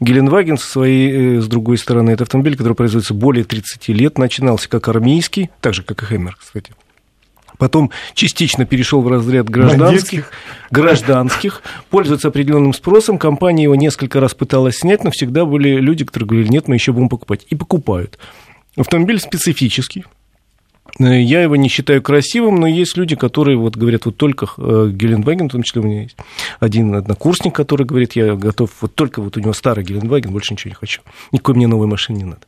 Геленваген, 0.00 0.58
со 0.58 0.66
своей, 0.66 1.38
э, 1.38 1.40
с 1.40 1.46
другой 1.46 1.78
стороны, 1.78 2.10
это 2.10 2.24
автомобиль, 2.24 2.56
который 2.56 2.74
производится 2.74 3.14
более 3.14 3.44
30 3.44 3.88
лет, 3.88 4.18
начинался 4.18 4.68
как 4.68 4.88
армейский, 4.88 5.50
так 5.60 5.74
же, 5.74 5.82
как 5.82 6.02
и 6.02 6.06
Хэммер, 6.06 6.36
кстати 6.38 6.72
потом 7.58 7.92
частично 8.14 8.64
перешел 8.64 9.02
в 9.02 9.08
разряд 9.08 9.48
гражданских, 9.48 10.32
гражданских, 10.72 11.62
пользуется 11.90 12.26
определенным 12.26 12.74
спросом. 12.74 13.18
Компания 13.18 13.62
его 13.62 13.76
несколько 13.76 14.18
раз 14.18 14.34
пыталась 14.34 14.78
снять, 14.78 15.04
но 15.04 15.12
всегда 15.12 15.44
были 15.44 15.76
люди, 15.76 16.04
которые 16.04 16.26
говорили, 16.26 16.48
нет, 16.48 16.66
мы 16.66 16.74
еще 16.74 16.92
будем 16.92 17.08
покупать. 17.08 17.46
И 17.50 17.54
покупают. 17.54 18.18
Автомобиль 18.76 19.20
специфический, 19.20 20.04
я 20.98 21.42
его 21.42 21.56
не 21.56 21.68
считаю 21.68 22.02
красивым, 22.02 22.56
но 22.56 22.66
есть 22.66 22.96
люди, 22.96 23.16
которые 23.16 23.56
вот 23.56 23.76
говорят, 23.76 24.04
вот 24.04 24.16
только 24.16 24.46
э, 24.58 24.90
Геленваген, 24.92 25.48
в 25.48 25.52
том 25.52 25.62
числе 25.62 25.80
у 25.80 25.84
меня 25.84 26.02
есть 26.02 26.16
один 26.60 26.94
однокурсник, 26.94 27.54
который 27.54 27.86
говорит, 27.86 28.12
я 28.14 28.34
готов, 28.34 28.70
вот 28.80 28.94
только 28.94 29.22
вот 29.22 29.36
у 29.36 29.40
него 29.40 29.52
старый 29.52 29.84
Геленваген, 29.84 30.32
больше 30.32 30.52
ничего 30.52 30.70
не 30.70 30.74
хочу. 30.74 31.00
Никакой 31.30 31.54
мне 31.54 31.66
новой 31.66 31.86
машины 31.86 32.18
не 32.18 32.24
надо. 32.24 32.42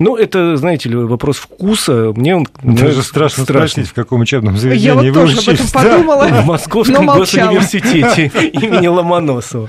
Ну, 0.00 0.16
это, 0.16 0.56
знаете 0.56 0.88
ли, 0.88 0.96
вопрос 0.96 1.36
вкуса. 1.36 2.12
Мне 2.16 2.34
он 2.34 2.48
Даже 2.62 3.02
страшно, 3.02 3.44
страшно 3.44 3.68
спросить, 3.68 3.90
в 3.90 3.94
каком 3.94 4.22
учебном 4.22 4.56
заведении 4.56 4.86
Я 4.86 4.94
вот 4.94 5.12
тоже 5.12 5.38
об 5.38 5.48
этом 5.48 5.66
подумала. 5.68 6.26
Да, 6.26 6.40
в 6.40 6.46
Московском 6.46 7.04
госуниверситете 7.04 8.32
имени 8.52 8.86
Ломоносова. 8.86 9.68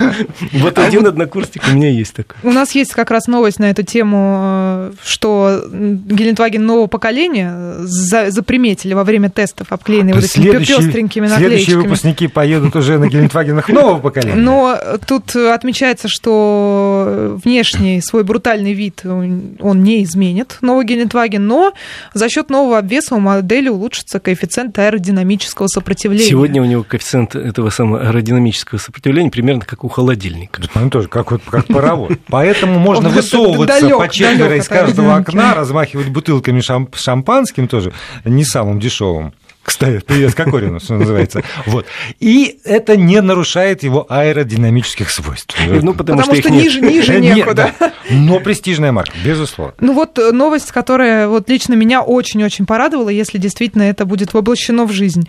Вот 0.54 0.78
а 0.78 0.86
один 0.86 1.06
однокурсник 1.06 1.64
у 1.70 1.76
меня 1.76 1.90
есть 1.90 2.14
такой. 2.14 2.38
У 2.44 2.54
нас 2.54 2.74
есть 2.76 2.94
как 2.94 3.12
раз 3.12 3.28
новость 3.28 3.60
на 3.60 3.72
эту 3.72 3.84
тему, 3.84 4.94
что 5.04 5.66
Гелендваген 5.70 6.66
нового 6.66 6.88
поколения 6.88 7.76
заприметили 7.82 8.94
во 8.94 9.04
время 9.04 9.30
тестов, 9.30 9.74
обклеенные 9.74 10.16
вот 10.16 10.24
этими 10.24 10.60
пестренькими 10.60 11.28
наклеечками. 11.28 11.58
Следующие 11.58 11.78
выпускники 11.78 12.28
поедут 12.30 12.74
уже 12.78 13.00
на 13.00 13.10
Гелендвагенах 13.10 13.68
нового 13.68 14.00
поколения. 14.00 14.36
Но 14.36 14.80
тут 15.06 15.36
отмечается, 15.36 16.08
что 16.08 17.38
внешний 17.44 18.00
свой 18.00 18.24
брутальный 18.24 18.72
вид 18.72 19.02
он 19.04 19.81
не 19.82 20.04
изменит 20.04 20.58
новый 20.62 20.86
Гелендваген, 20.86 21.46
но 21.46 21.74
за 22.14 22.30
счет 22.30 22.50
нового 22.50 22.78
обвеса 22.78 23.16
у 23.16 23.20
модели 23.20 23.70
улучшится 23.70 24.20
коэффициент 24.20 24.78
аэродинамического 24.78 25.68
сопротивления. 25.68 26.30
Сегодня 26.30 26.62
у 26.62 26.66
него 26.66 26.84
коэффициент 26.84 27.36
этого 27.36 27.70
самого 27.70 28.02
аэродинамического 28.02 28.80
сопротивления 28.80 29.32
примерно 29.32 29.66
как 29.66 29.84
у 29.84 29.90
холодильника. 29.90 30.62
Ну, 30.76 30.90
тоже 30.90 31.08
как, 31.08 31.28
как 31.28 31.66
паровоз. 31.68 32.14
Поэтому 32.28 32.80
можно 32.80 33.10
высовываться 33.10 33.90
по 33.90 34.10
четверо 34.10 34.56
из 34.58 34.68
каждого 34.68 35.16
окна, 35.16 35.54
размахивать 35.54 36.10
бутылками 36.10 36.62
шампанским 36.62 37.68
тоже, 37.68 37.94
не 38.26 38.44
самым 38.44 38.80
дешевым. 38.80 39.34
Кстати, 39.64 40.04
привет 40.06 40.34
Кокорину, 40.34 40.80
что 40.80 40.96
называется. 40.96 41.44
Вот. 41.66 41.86
И 42.20 42.60
это 42.64 42.98
не 42.98 43.22
нарушает 43.22 43.84
его 43.84 44.06
аэродинамических 44.10 45.10
свойств. 45.10 45.56
Ну, 45.68 45.94
потому, 45.94 46.20
потому 46.20 46.24
что, 46.24 46.36
что 46.36 46.52
ниже, 46.52 46.82
ниже 46.82 47.20
некуда. 47.20 47.74
да. 47.80 47.94
Но 48.10 48.40
престижная 48.40 48.92
марка, 48.92 49.16
безусловно. 49.24 49.74
Ну 49.80 49.94
вот 49.94 50.18
э, 50.18 50.32
новость, 50.32 50.72
которая 50.72 51.28
вот 51.28 51.50
лично 51.50 51.76
меня 51.76 52.02
очень-очень 52.02 52.66
порадовала, 52.66 53.10
если 53.10 53.38
действительно 53.38 53.84
это 53.84 54.06
будет 54.06 54.34
воплощено 54.34 54.86
в 54.86 54.92
жизнь 54.92 55.28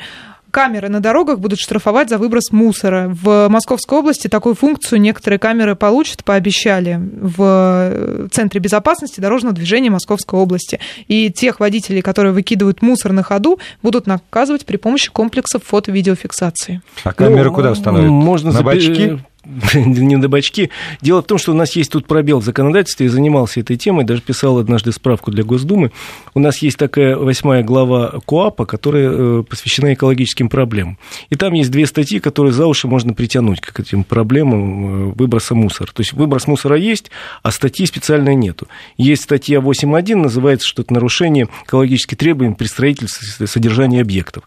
камеры 0.53 0.89
на 0.89 1.01
дорогах 1.01 1.41
будут 1.41 1.59
штрафовать 1.59 2.09
за 2.09 2.19
выброс 2.19 2.53
мусора. 2.53 3.09
В 3.11 3.49
Московской 3.49 3.99
области 3.99 4.29
такую 4.29 4.55
функцию 4.55 5.01
некоторые 5.01 5.41
камеры 5.41 5.75
получат, 5.75 6.23
пообещали 6.23 7.01
в 7.01 8.29
Центре 8.31 8.61
безопасности 8.61 9.19
дорожного 9.19 9.55
движения 9.55 9.91
Московской 9.91 10.39
области. 10.39 10.79
И 11.09 11.33
тех 11.33 11.59
водителей, 11.59 12.03
которые 12.03 12.33
выкидывают 12.33 12.83
мусор 12.83 13.13
на 13.13 13.23
ходу, 13.23 13.59
будут 13.83 14.07
наказывать 14.07 14.67
при 14.67 14.77
помощи 14.77 15.11
комплексов 15.11 15.65
фото-видеофиксации. 15.65 16.83
А 17.03 17.13
камеры 17.13 17.49
ну, 17.49 17.55
куда 17.55 17.73
установят? 17.73 18.11
Можно 18.11 18.53
на 18.53 18.63
бачки? 18.63 19.19
не 19.75 20.17
на 20.17 20.29
бачки. 20.29 20.71
Дело 21.01 21.23
в 21.23 21.27
том, 21.27 21.39
что 21.39 21.53
у 21.53 21.55
нас 21.55 21.75
есть 21.75 21.91
тут 21.91 22.07
пробел 22.07 22.41
в 22.41 22.45
законодательстве, 22.45 23.07
я 23.07 23.13
занимался 23.13 23.61
этой 23.61 23.77
темой, 23.77 24.05
даже 24.05 24.23
писал 24.23 24.59
однажды 24.59 24.93
справку 24.93 25.31
для 25.31 25.43
Госдумы. 25.43 25.91
У 26.35 26.41
нас 26.41 26.59
есть 26.59 26.77
такая 26.77 27.17
восьмая 27.17 27.63
глава 27.63 28.21
КОАПа, 28.25 28.67
которая 28.67 29.11
э, 29.11 29.43
посвящена 29.43 29.95
экологическим 29.95 30.49
проблемам. 30.49 30.99
И 31.31 31.37
там 31.37 31.53
есть 31.55 31.71
две 31.71 31.87
статьи, 31.87 32.21
которые 32.21 32.53
за 32.53 32.67
уши 32.67 32.87
можно 32.87 33.15
притянуть 33.15 33.61
к 33.61 33.79
этим 33.81 34.05
проблемам 34.05 35.11
э, 35.11 35.13
выброса 35.15 35.55
мусора. 35.55 35.91
То 35.93 36.03
есть 36.03 36.13
выброс 36.13 36.47
мусора 36.47 36.77
есть, 36.77 37.11
а 37.43 37.51
статьи 37.51 37.85
специальной 37.87 38.35
нету. 38.35 38.69
Есть 38.97 39.25
статья 39.25 39.59
8.1, 39.59 40.15
называется, 40.17 40.69
что 40.69 40.83
это 40.83 40.95
нарушение 40.95 41.49
экологических 41.65 42.17
требований 42.17 42.55
при 42.55 42.67
строительстве 42.67 43.47
содержания 43.47 44.01
объектов. 44.01 44.45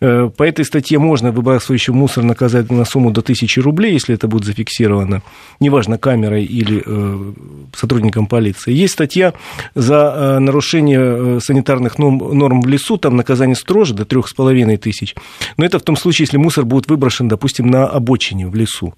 Э, 0.00 0.30
по 0.34 0.42
этой 0.44 0.64
статье 0.64 0.98
можно 0.98 1.30
выбрасывающий 1.30 1.92
мусор 1.92 2.24
наказать 2.24 2.70
на 2.70 2.84
сумму 2.86 3.10
до 3.10 3.20
1000 3.20 3.60
рублей, 3.60 3.92
если 3.92 4.14
это 4.14 4.29
будет 4.30 4.44
зафиксировано, 4.44 5.22
неважно, 5.60 5.98
камерой 5.98 6.44
или 6.44 6.82
э, 6.84 7.32
сотрудником 7.76 8.26
полиции. 8.26 8.72
Есть 8.72 8.94
статья 8.94 9.34
за 9.74 10.14
э, 10.16 10.38
нарушение 10.38 11.36
э, 11.36 11.40
санитарных 11.42 11.98
норм 11.98 12.62
в 12.62 12.66
лесу, 12.66 12.96
там 12.96 13.16
наказание 13.16 13.56
строже, 13.56 13.92
до 13.92 14.06
трех 14.06 14.28
с 14.28 14.32
половиной 14.32 14.78
тысяч. 14.78 15.14
Но 15.58 15.66
это 15.66 15.78
в 15.78 15.82
том 15.82 15.96
случае, 15.96 16.24
если 16.24 16.38
мусор 16.38 16.64
будет 16.64 16.88
выброшен, 16.88 17.28
допустим, 17.28 17.66
на 17.66 17.86
обочине 17.86 18.46
в 18.46 18.54
лесу. 18.54 18.94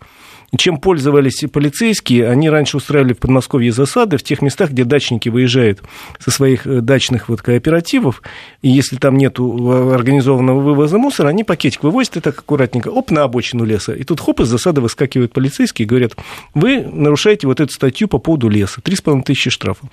Чем 0.54 0.76
пользовались 0.76 1.44
полицейские, 1.50 2.28
они 2.28 2.50
раньше 2.50 2.76
устраивали 2.76 3.14
в 3.14 3.18
Подмосковье 3.18 3.72
засады 3.72 4.18
в 4.18 4.22
тех 4.22 4.42
местах, 4.42 4.70
где 4.70 4.84
дачники 4.84 5.30
выезжают 5.30 5.82
со 6.18 6.30
своих 6.30 6.66
э, 6.66 6.82
дачных 6.82 7.30
вот 7.30 7.40
кооперативов, 7.40 8.22
и 8.60 8.68
если 8.68 8.96
там 8.96 9.16
нет 9.16 9.38
организованного 9.38 10.60
вывоза 10.60 10.98
мусора, 10.98 11.28
они 11.28 11.42
пакетик 11.42 11.82
вывозят 11.82 12.18
и 12.18 12.20
так 12.20 12.38
аккуратненько, 12.38 12.88
оп, 12.88 13.10
на 13.10 13.22
обочину 13.22 13.64
леса. 13.64 13.94
И 13.94 14.04
тут 14.04 14.20
хоп, 14.20 14.40
из 14.40 14.48
засады 14.48 14.82
выскакивают 14.82 15.32
полицейские 15.32 15.86
и 15.86 15.88
говорят, 15.88 16.16
вы 16.52 16.82
нарушаете 16.82 17.46
вот 17.46 17.60
эту 17.60 17.72
статью 17.72 18.06
по 18.06 18.18
поводу 18.18 18.50
леса, 18.50 18.82
3,5 18.82 19.22
тысячи 19.22 19.48
штрафов. 19.48 19.88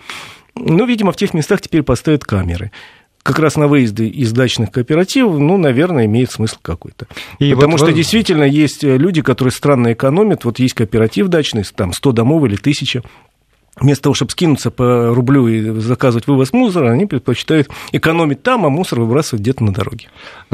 Ну, 0.56 0.86
видимо, 0.86 1.14
в 1.14 1.16
тех 1.16 1.34
местах 1.34 1.62
теперь 1.62 1.84
поставят 1.84 2.26
камеры 2.26 2.72
как 3.30 3.40
раз 3.40 3.56
на 3.58 3.68
выезды 3.68 4.08
из 4.08 4.32
дачных 4.32 4.72
кооперативов, 4.72 5.38
ну, 5.38 5.58
наверное, 5.58 6.06
имеет 6.06 6.32
смысл 6.32 6.58
какой-то. 6.62 7.06
И 7.38 7.54
Потому 7.54 7.74
вот 7.74 7.78
что 7.78 7.88
вы... 7.88 7.94
действительно 7.94 8.44
есть 8.44 8.84
э, 8.84 8.98
люди, 8.98 9.22
которые 9.22 9.52
странно 9.52 9.94
экономят. 9.94 10.46
Вот 10.46 10.58
есть 10.58 10.74
кооператив 10.74 11.28
дачный, 11.28 11.64
там 11.76 11.94
100 11.94 12.12
домов 12.12 12.46
или 12.46 12.56
1000 12.56 13.04
вместо 13.80 14.04
того, 14.04 14.14
чтобы 14.14 14.32
скинуться 14.32 14.72
по 14.72 15.14
рублю 15.14 15.48
и 15.48 15.80
заказывать 15.80 16.28
вывоз 16.28 16.52
мусора, 16.52 16.92
они 16.92 17.06
предпочитают 17.06 17.70
экономить 17.94 18.44
там, 18.44 18.66
а 18.66 18.70
мусор 18.70 19.00
выбрасывать 19.00 19.42
где-то 19.42 19.64
на 19.64 19.74
дороге. 19.74 20.10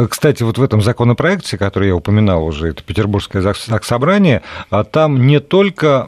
Кстати, 0.10 0.44
вот 0.44 0.60
в 0.60 0.62
этом 0.62 0.82
законопроекте, 0.82 1.58
который 1.58 1.88
я 1.88 1.96
упоминал 1.96 2.46
уже, 2.46 2.67
это 2.67 2.84
Петербургское 2.84 3.41
собрание, 3.82 4.44
а 4.70 4.84
там 4.84 5.25
не 5.25 5.39
только 5.39 6.08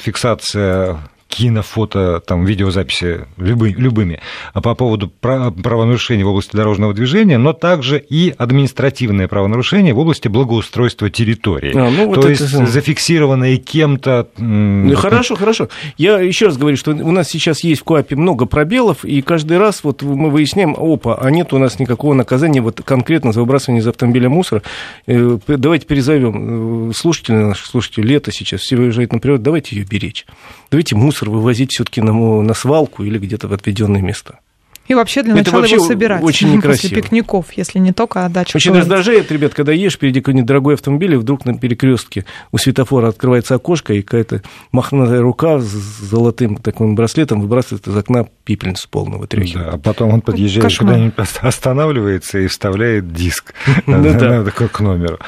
фиксация 0.00 0.98
кино, 1.30 1.62
фото, 1.62 2.20
там, 2.26 2.44
видеозаписи 2.44 3.26
любы, 3.38 3.70
любыми 3.70 4.20
а 4.52 4.60
по 4.60 4.74
поводу 4.74 5.08
правонарушений 5.08 6.24
в 6.24 6.28
области 6.28 6.56
дорожного 6.56 6.92
движения, 6.92 7.38
но 7.38 7.52
также 7.52 7.98
и 7.98 8.34
административное 8.36 9.28
правонарушение 9.28 9.94
в 9.94 9.98
области 9.98 10.28
благоустройства 10.28 11.08
территории. 11.08 11.72
А, 11.74 11.90
ну, 11.90 12.08
вот 12.08 12.16
То 12.16 12.28
это... 12.28 12.30
есть 12.30 12.68
зафиксированные 12.68 13.56
кем-то... 13.56 14.28
Ну, 14.38 14.94
хорошо, 14.96 15.36
хорошо. 15.36 15.68
Я 15.96 16.18
еще 16.18 16.46
раз 16.46 16.56
говорю, 16.56 16.76
что 16.76 16.90
у 16.90 17.10
нас 17.12 17.28
сейчас 17.28 17.62
есть 17.64 17.82
в 17.82 17.84
КОАПе 17.84 18.16
много 18.16 18.46
пробелов, 18.46 19.04
и 19.04 19.22
каждый 19.22 19.58
раз 19.58 19.84
вот 19.84 20.02
мы 20.02 20.30
выясняем, 20.30 20.74
опа, 20.76 21.14
а 21.14 21.30
нет 21.30 21.52
у 21.52 21.58
нас 21.58 21.78
никакого 21.78 22.14
наказания 22.14 22.60
вот 22.60 22.82
конкретно 22.84 23.32
за 23.32 23.40
выбрасывание 23.40 23.82
из 23.82 23.86
автомобиля 23.86 24.28
мусора. 24.28 24.62
Э, 25.06 25.38
давайте 25.46 25.86
перезовем 25.86 26.90
э, 26.90 26.92
слушателей 26.94 27.38
наших 27.38 27.66
слушателей, 27.66 28.08
лето 28.08 28.32
сейчас, 28.32 28.60
все 28.62 28.76
выезжают 28.76 29.12
на 29.12 29.18
природу, 29.18 29.44
давайте 29.44 29.76
ее 29.76 29.84
беречь. 29.84 30.26
Давайте 30.70 30.96
мусор 30.96 31.19
вывозить 31.28 31.72
все-таки 31.72 32.00
на, 32.00 32.12
на 32.12 32.54
свалку 32.54 33.04
или 33.04 33.18
где-то 33.18 33.48
в 33.48 33.52
отведенные 33.52 34.02
места. 34.02 34.38
И 34.90 34.94
вообще 34.94 35.22
для 35.22 35.36
начала 35.36 35.60
вообще 35.60 35.76
его 35.76 35.86
собирать. 35.86 36.20
Очень 36.20 36.52
некрасиво. 36.56 36.88
После 36.88 37.00
пикников, 37.00 37.52
если 37.52 37.78
не 37.78 37.92
только, 37.92 38.26
а 38.26 38.28
дача. 38.28 38.56
Очень 38.56 38.72
раздражает, 38.72 39.30
ребят, 39.30 39.54
когда 39.54 39.70
едешь 39.70 39.94
впереди 39.94 40.20
какой-нибудь 40.20 40.48
дорогой 40.48 40.74
автомобиль, 40.74 41.14
и 41.14 41.16
вдруг 41.16 41.44
на 41.44 41.56
перекрестке 41.56 42.24
у 42.50 42.58
светофора 42.58 43.06
открывается 43.06 43.54
окошко, 43.54 43.94
и 43.94 44.02
какая-то 44.02 44.42
мохнатая 44.72 45.20
рука 45.20 45.60
с 45.60 45.68
золотым 45.68 46.56
таким 46.56 46.96
браслетом 46.96 47.40
выбрасывает 47.40 47.86
из 47.86 47.96
окна 47.96 48.26
пепельницу 48.44 48.88
полную 48.90 49.20
вытряхивает. 49.20 49.68
Да, 49.68 49.74
а 49.74 49.78
потом 49.78 50.10
он 50.10 50.22
подъезжает 50.22 50.76
куда-нибудь, 50.76 51.14
останавливается 51.40 52.40
и 52.40 52.48
вставляет 52.48 53.12
диск 53.12 53.54
ну 53.86 54.02
к 54.02 54.80
номеру. 54.80 55.20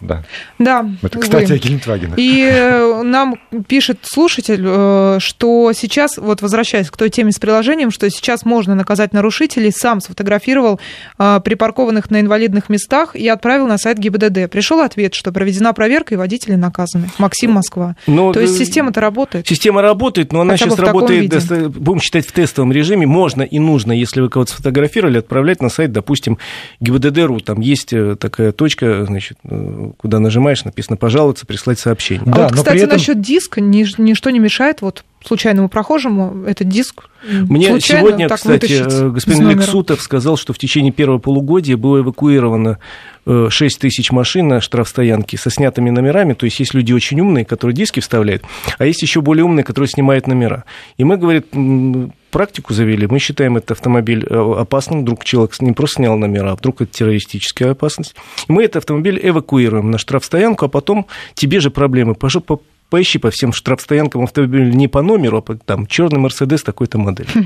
Да. 0.00 0.22
Да. 0.58 0.88
Это, 1.02 1.18
кстати, 1.18 1.52
о 1.52 1.58
Гелендвагенах. 1.58 2.18
И 2.18 2.42
э, 2.42 3.02
нам 3.02 3.36
пишет 3.66 3.98
слушатель, 4.02 4.62
э, 4.64 5.16
что 5.18 5.72
сейчас, 5.72 6.18
вот 6.18 6.40
возвращаясь 6.40 6.88
к 6.90 6.96
той 6.96 7.10
теме 7.10 7.32
с 7.32 7.38
приложением, 7.40 7.90
что 7.90 8.08
сейчас 8.08 8.44
можно 8.44 8.76
наказать 8.76 9.12
нарушителей, 9.12 9.72
сам 9.72 10.00
сфотографировал 10.00 10.78
э, 11.18 11.40
припаркованных 11.44 12.10
на 12.10 12.20
инвалидных 12.20 12.68
местах 12.68 13.16
и 13.16 13.26
отправил 13.26 13.66
на 13.66 13.76
сайт 13.76 13.98
ГИБДД. 13.98 14.50
Пришел 14.50 14.80
ответ, 14.80 15.14
что 15.14 15.32
проведена 15.32 15.72
проверка 15.72 16.14
и 16.14 16.16
водители 16.16 16.54
наказаны. 16.54 17.10
Максим 17.18 17.52
Москва. 17.52 17.96
Но, 18.06 18.32
То 18.32 18.40
есть 18.40 18.56
система-то 18.56 19.00
работает. 19.00 19.48
Система 19.48 19.82
работает, 19.82 20.32
но 20.32 20.42
она 20.42 20.52
Хотя 20.52 20.66
сейчас 20.66 20.78
работает, 20.78 21.28
будем 21.76 22.00
считать, 22.00 22.26
в 22.26 22.32
тестовом 22.32 22.70
режиме. 22.70 23.06
Можно 23.06 23.42
и 23.42 23.58
нужно, 23.58 23.90
если 23.90 24.20
вы 24.20 24.28
кого-то 24.28 24.52
сфотографировали, 24.52 25.18
отправлять 25.18 25.60
на 25.60 25.70
сайт, 25.70 25.90
допустим, 25.90 26.38
ГИБДД.ру. 26.80 27.40
Там 27.40 27.60
есть 27.60 27.92
такая 28.20 28.52
точка, 28.52 29.04
значит, 29.04 29.38
куда 29.96 30.18
нажимаешь, 30.18 30.64
написано 30.64 30.96
«пожаловаться», 30.96 31.46
«прислать 31.46 31.78
сообщение». 31.78 32.24
А 32.32 32.36
да, 32.36 32.42
вот, 32.44 32.52
кстати, 32.54 32.78
этом... 32.78 32.90
насчет 32.90 33.20
диска 33.20 33.60
ничто 33.60 34.30
не 34.30 34.38
мешает 34.38 34.82
вот 34.82 35.04
случайному 35.24 35.68
прохожему 35.68 36.44
этот 36.44 36.68
диск 36.68 37.08
Мне 37.24 37.80
сегодня, 37.80 38.28
кстати, 38.28 39.08
господин 39.10 39.50
Лексутов 39.50 40.00
сказал, 40.00 40.36
что 40.36 40.52
в 40.52 40.58
течение 40.58 40.92
первого 40.92 41.18
полугодия 41.18 41.76
было 41.76 41.98
эвакуировано 41.98 42.78
6 43.26 43.60
э, 43.60 43.80
тысяч 43.80 44.10
машин 44.10 44.48
на 44.48 44.60
штрафстоянке 44.60 45.36
со 45.36 45.50
снятыми 45.50 45.90
номерами. 45.90 46.34
То 46.34 46.46
есть 46.46 46.60
есть 46.60 46.72
люди 46.72 46.92
очень 46.92 47.20
умные, 47.20 47.44
которые 47.44 47.74
диски 47.74 48.00
вставляют, 48.00 48.42
а 48.78 48.86
есть 48.86 49.02
еще 49.02 49.20
более 49.20 49.44
умные, 49.44 49.64
которые 49.64 49.88
снимают 49.88 50.26
номера. 50.26 50.64
И 50.96 51.04
мы, 51.04 51.16
говорит, 51.16 51.46
практику 52.30 52.74
завели, 52.74 53.06
мы 53.06 53.18
считаем 53.18 53.56
этот 53.56 53.72
автомобиль 53.72 54.26
э, 54.28 54.54
опасным, 54.58 55.02
вдруг 55.02 55.24
человек 55.24 55.58
не 55.60 55.72
просто 55.72 55.96
снял 55.96 56.16
номера, 56.16 56.52
а 56.52 56.56
вдруг 56.56 56.80
это 56.82 56.92
террористическая 56.92 57.72
опасность. 57.72 58.14
Мы 58.48 58.64
этот 58.64 58.76
автомобиль 58.76 59.20
эвакуируем 59.22 59.90
на 59.90 59.98
штрафстоянку, 59.98 60.66
а 60.66 60.68
потом 60.68 61.06
тебе 61.34 61.60
же 61.60 61.70
проблемы. 61.70 62.14
Пожалуйста, 62.14 62.58
поищи 62.90 63.18
по 63.18 63.30
всем 63.30 63.52
штрафстоянкам 63.52 64.24
автомобиля 64.24 64.72
не 64.72 64.88
по 64.88 65.02
номеру, 65.02 65.44
а 65.46 65.56
там 65.56 65.86
черный 65.86 66.18
Мерседес 66.18 66.62
такой-то 66.62 66.98
модели. 66.98 67.28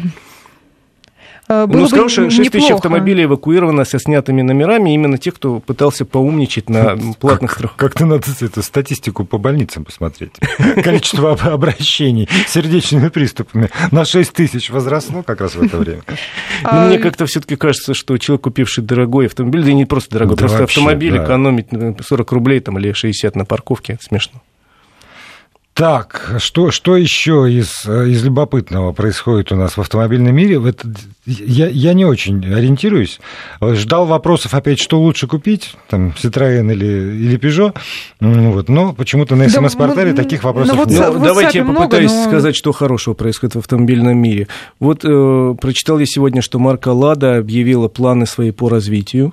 Э, 1.53 1.67
было 1.67 1.81
ну, 1.81 1.89
сказал, 1.89 2.09
что 2.09 2.31
6 2.31 2.51
тысяч 2.51 2.71
автомобилей 2.71 3.25
эвакуировано 3.25 3.85
со 3.85 3.99
снятыми 3.99 4.43
номерами, 4.43 4.95
именно 4.95 5.19
те, 5.19 5.33
кто 5.33 5.61
пытался 5.61 6.05
поумничать 6.05 6.69
на 6.69 6.97
платных 7.21 7.53
страхах. 7.53 7.77
Как-то 7.77 8.07
надо 8.07 8.27
эту 8.41 8.63
статистику 8.63 9.25
по 9.25 9.39
больницам 9.39 9.85
посмотреть. 9.85 10.33
Количество 10.85 11.33
обращений 11.33 12.29
с 12.47 12.53
сердечными 12.53 13.09
приступами 13.09 13.71
на 13.91 14.05
6 14.05 14.33
тысяч 14.33 14.71
возросло 14.71 15.23
как 15.23 15.41
раз 15.41 15.55
в 15.55 15.63
это 15.63 15.79
время. 15.79 16.03
Ну, 16.65 16.87
мне 16.87 16.99
как-то 16.99 17.27
все-таки 17.27 17.57
кажется, 17.57 17.93
что 17.93 18.17
человек, 18.19 18.43
купивший 18.43 18.85
дорогой 18.85 19.27
автомобиль, 19.27 19.65
да 19.65 19.73
не 19.73 19.85
просто 19.85 20.13
дорогой, 20.13 20.37
просто 20.37 20.65
автомобиль 20.65 21.17
экономить 21.17 21.69
40 22.01 22.33
рублей 22.33 22.61
там, 22.61 22.79
или 22.79 22.93
60 22.93 23.35
на 23.37 23.45
парковке, 23.45 23.99
смешно. 24.01 24.41
Так, 25.75 26.35
что, 26.39 26.71
что 26.71 26.97
еще 26.99 27.51
из, 27.51 27.87
из 27.87 28.23
любопытного 28.23 28.93
происходит 28.93 29.53
у 29.53 29.57
нас 29.57 29.79
в 29.79 29.81
автомобильном 29.81 30.35
мире? 30.35 30.61
Это, 30.69 30.87
я, 31.25 31.67
я 31.67 31.95
не 31.95 32.05
очень 32.05 32.45
ориентируюсь. 32.45 33.21
Ждал 33.63 34.05
вопросов 34.05 34.53
опять, 34.53 34.79
что 34.79 35.01
лучше 35.01 35.27
купить, 35.27 35.75
там, 35.89 36.09
Citroёn 36.11 36.71
или, 36.71 36.85
или 36.85 37.39
Peugeot. 37.39 37.75
Вот, 38.21 38.69
но 38.69 38.93
почему-то 38.93 39.35
на 39.35 39.49
СМС-портале 39.49 40.13
да, 40.13 40.23
таких 40.23 40.45
вопросов 40.45 40.77
ну, 40.77 40.85
нет. 40.85 41.11
Ну, 41.15 41.25
давайте 41.25 41.59
я 41.61 41.65
попытаюсь 41.65 42.11
много, 42.11 42.25
но... 42.25 42.31
сказать, 42.31 42.57
что 42.57 42.73
хорошего 42.73 43.15
происходит 43.15 43.55
в 43.55 43.61
автомобильном 43.61 44.19
мире. 44.19 44.49
Вот 44.79 45.07
э, 45.07 45.55
прочитал 45.59 45.99
я 45.99 46.07
сегодня, 46.07 46.43
что 46.43 46.59
марка 46.59 46.91
«Лада» 46.91 47.39
объявила 47.39 47.89
планы 47.89 48.27
свои 48.27 48.51
по 48.51 48.69
развитию. 48.69 49.33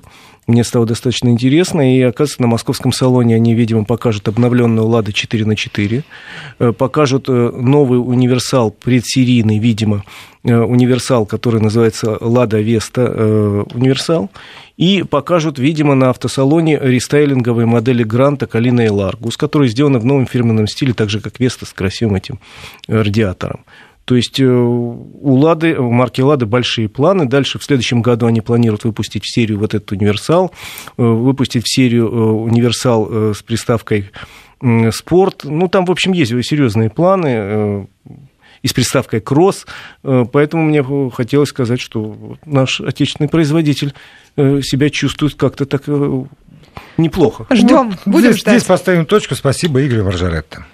Мне 0.50 0.64
стало 0.64 0.84
достаточно 0.84 1.28
интересно, 1.28 1.96
и, 1.96 2.00
оказывается, 2.02 2.42
на 2.42 2.48
московском 2.48 2.90
салоне 2.92 3.36
они, 3.36 3.54
видимо, 3.54 3.84
покажут 3.84 4.26
обновленную 4.26 4.84
«Лада 4.84 5.12
4 5.12 5.44
на 5.44 5.54
4 5.54 6.02
покажут 6.76 7.28
э, 7.28 7.32
новый 7.54 8.00
универсал 8.00 8.72
предсерийный, 8.72 9.58
видимо, 9.58 10.02
э, 10.42 10.58
универсал, 10.58 11.24
который 11.24 11.60
называется 11.60 12.18
«Лада 12.20 12.58
Веста 12.60 13.02
э, 13.02 13.64
Универсал», 13.74 14.28
и 14.76 15.04
покажут, 15.04 15.60
видимо, 15.60 15.94
на 15.94 16.10
автосалоне 16.10 16.80
рестайлинговые 16.82 17.66
модели 17.66 18.02
Гранта, 18.02 18.48
Калина 18.48 18.80
и 18.80 18.88
Ларгус, 18.88 19.36
которые 19.36 19.68
сделаны 19.68 20.00
в 20.00 20.04
новом 20.04 20.26
фирменном 20.26 20.66
стиле, 20.66 20.94
так 20.94 21.10
же, 21.10 21.20
как 21.20 21.38
Веста 21.38 21.64
с 21.64 21.72
красивым 21.72 22.16
этим 22.16 22.40
радиатором. 22.88 23.60
То 24.10 24.16
есть 24.16 24.40
э, 24.40 24.44
у 24.44 25.34
Лады, 25.36 25.78
у 25.78 25.88
марки 25.92 26.20
Лады 26.20 26.44
большие 26.44 26.88
планы. 26.88 27.26
Дальше 27.26 27.60
в 27.60 27.62
следующем 27.62 28.02
году 28.02 28.26
они 28.26 28.40
планируют 28.40 28.82
выпустить 28.82 29.22
в 29.22 29.32
серию 29.32 29.60
вот 29.60 29.72
этот 29.72 29.92
универсал, 29.92 30.50
э, 30.98 31.02
выпустить 31.04 31.62
в 31.64 31.72
серию 31.72 32.08
э, 32.08 32.10
универсал 32.10 33.32
с 33.32 33.40
приставкой 33.40 34.10
спорт. 34.90 35.42
Ну, 35.44 35.68
там, 35.68 35.84
в 35.84 35.92
общем, 35.92 36.10
есть 36.10 36.32
серьезные 36.42 36.90
планы 36.90 37.86
и 38.62 38.66
с 38.66 38.72
приставкой 38.72 39.20
«кросс». 39.20 39.64
Поэтому 40.02 40.64
мне 40.64 40.84
хотелось 41.12 41.50
сказать, 41.50 41.80
что 41.80 42.36
наш 42.44 42.80
отечественный 42.80 43.28
производитель 43.28 43.94
себя 44.34 44.90
чувствует 44.90 45.34
как-то 45.34 45.66
так 45.66 45.84
неплохо. 46.96 47.46
Ждем, 47.52 47.94
ну, 48.04 48.12
будем 48.12 48.30
здесь, 48.32 48.40
ждать. 48.40 48.54
Здесь 48.56 48.66
поставим 48.66 49.06
точку. 49.06 49.36
Спасибо, 49.36 49.80
Игорь 49.80 50.02
Маржаретто. 50.02 50.66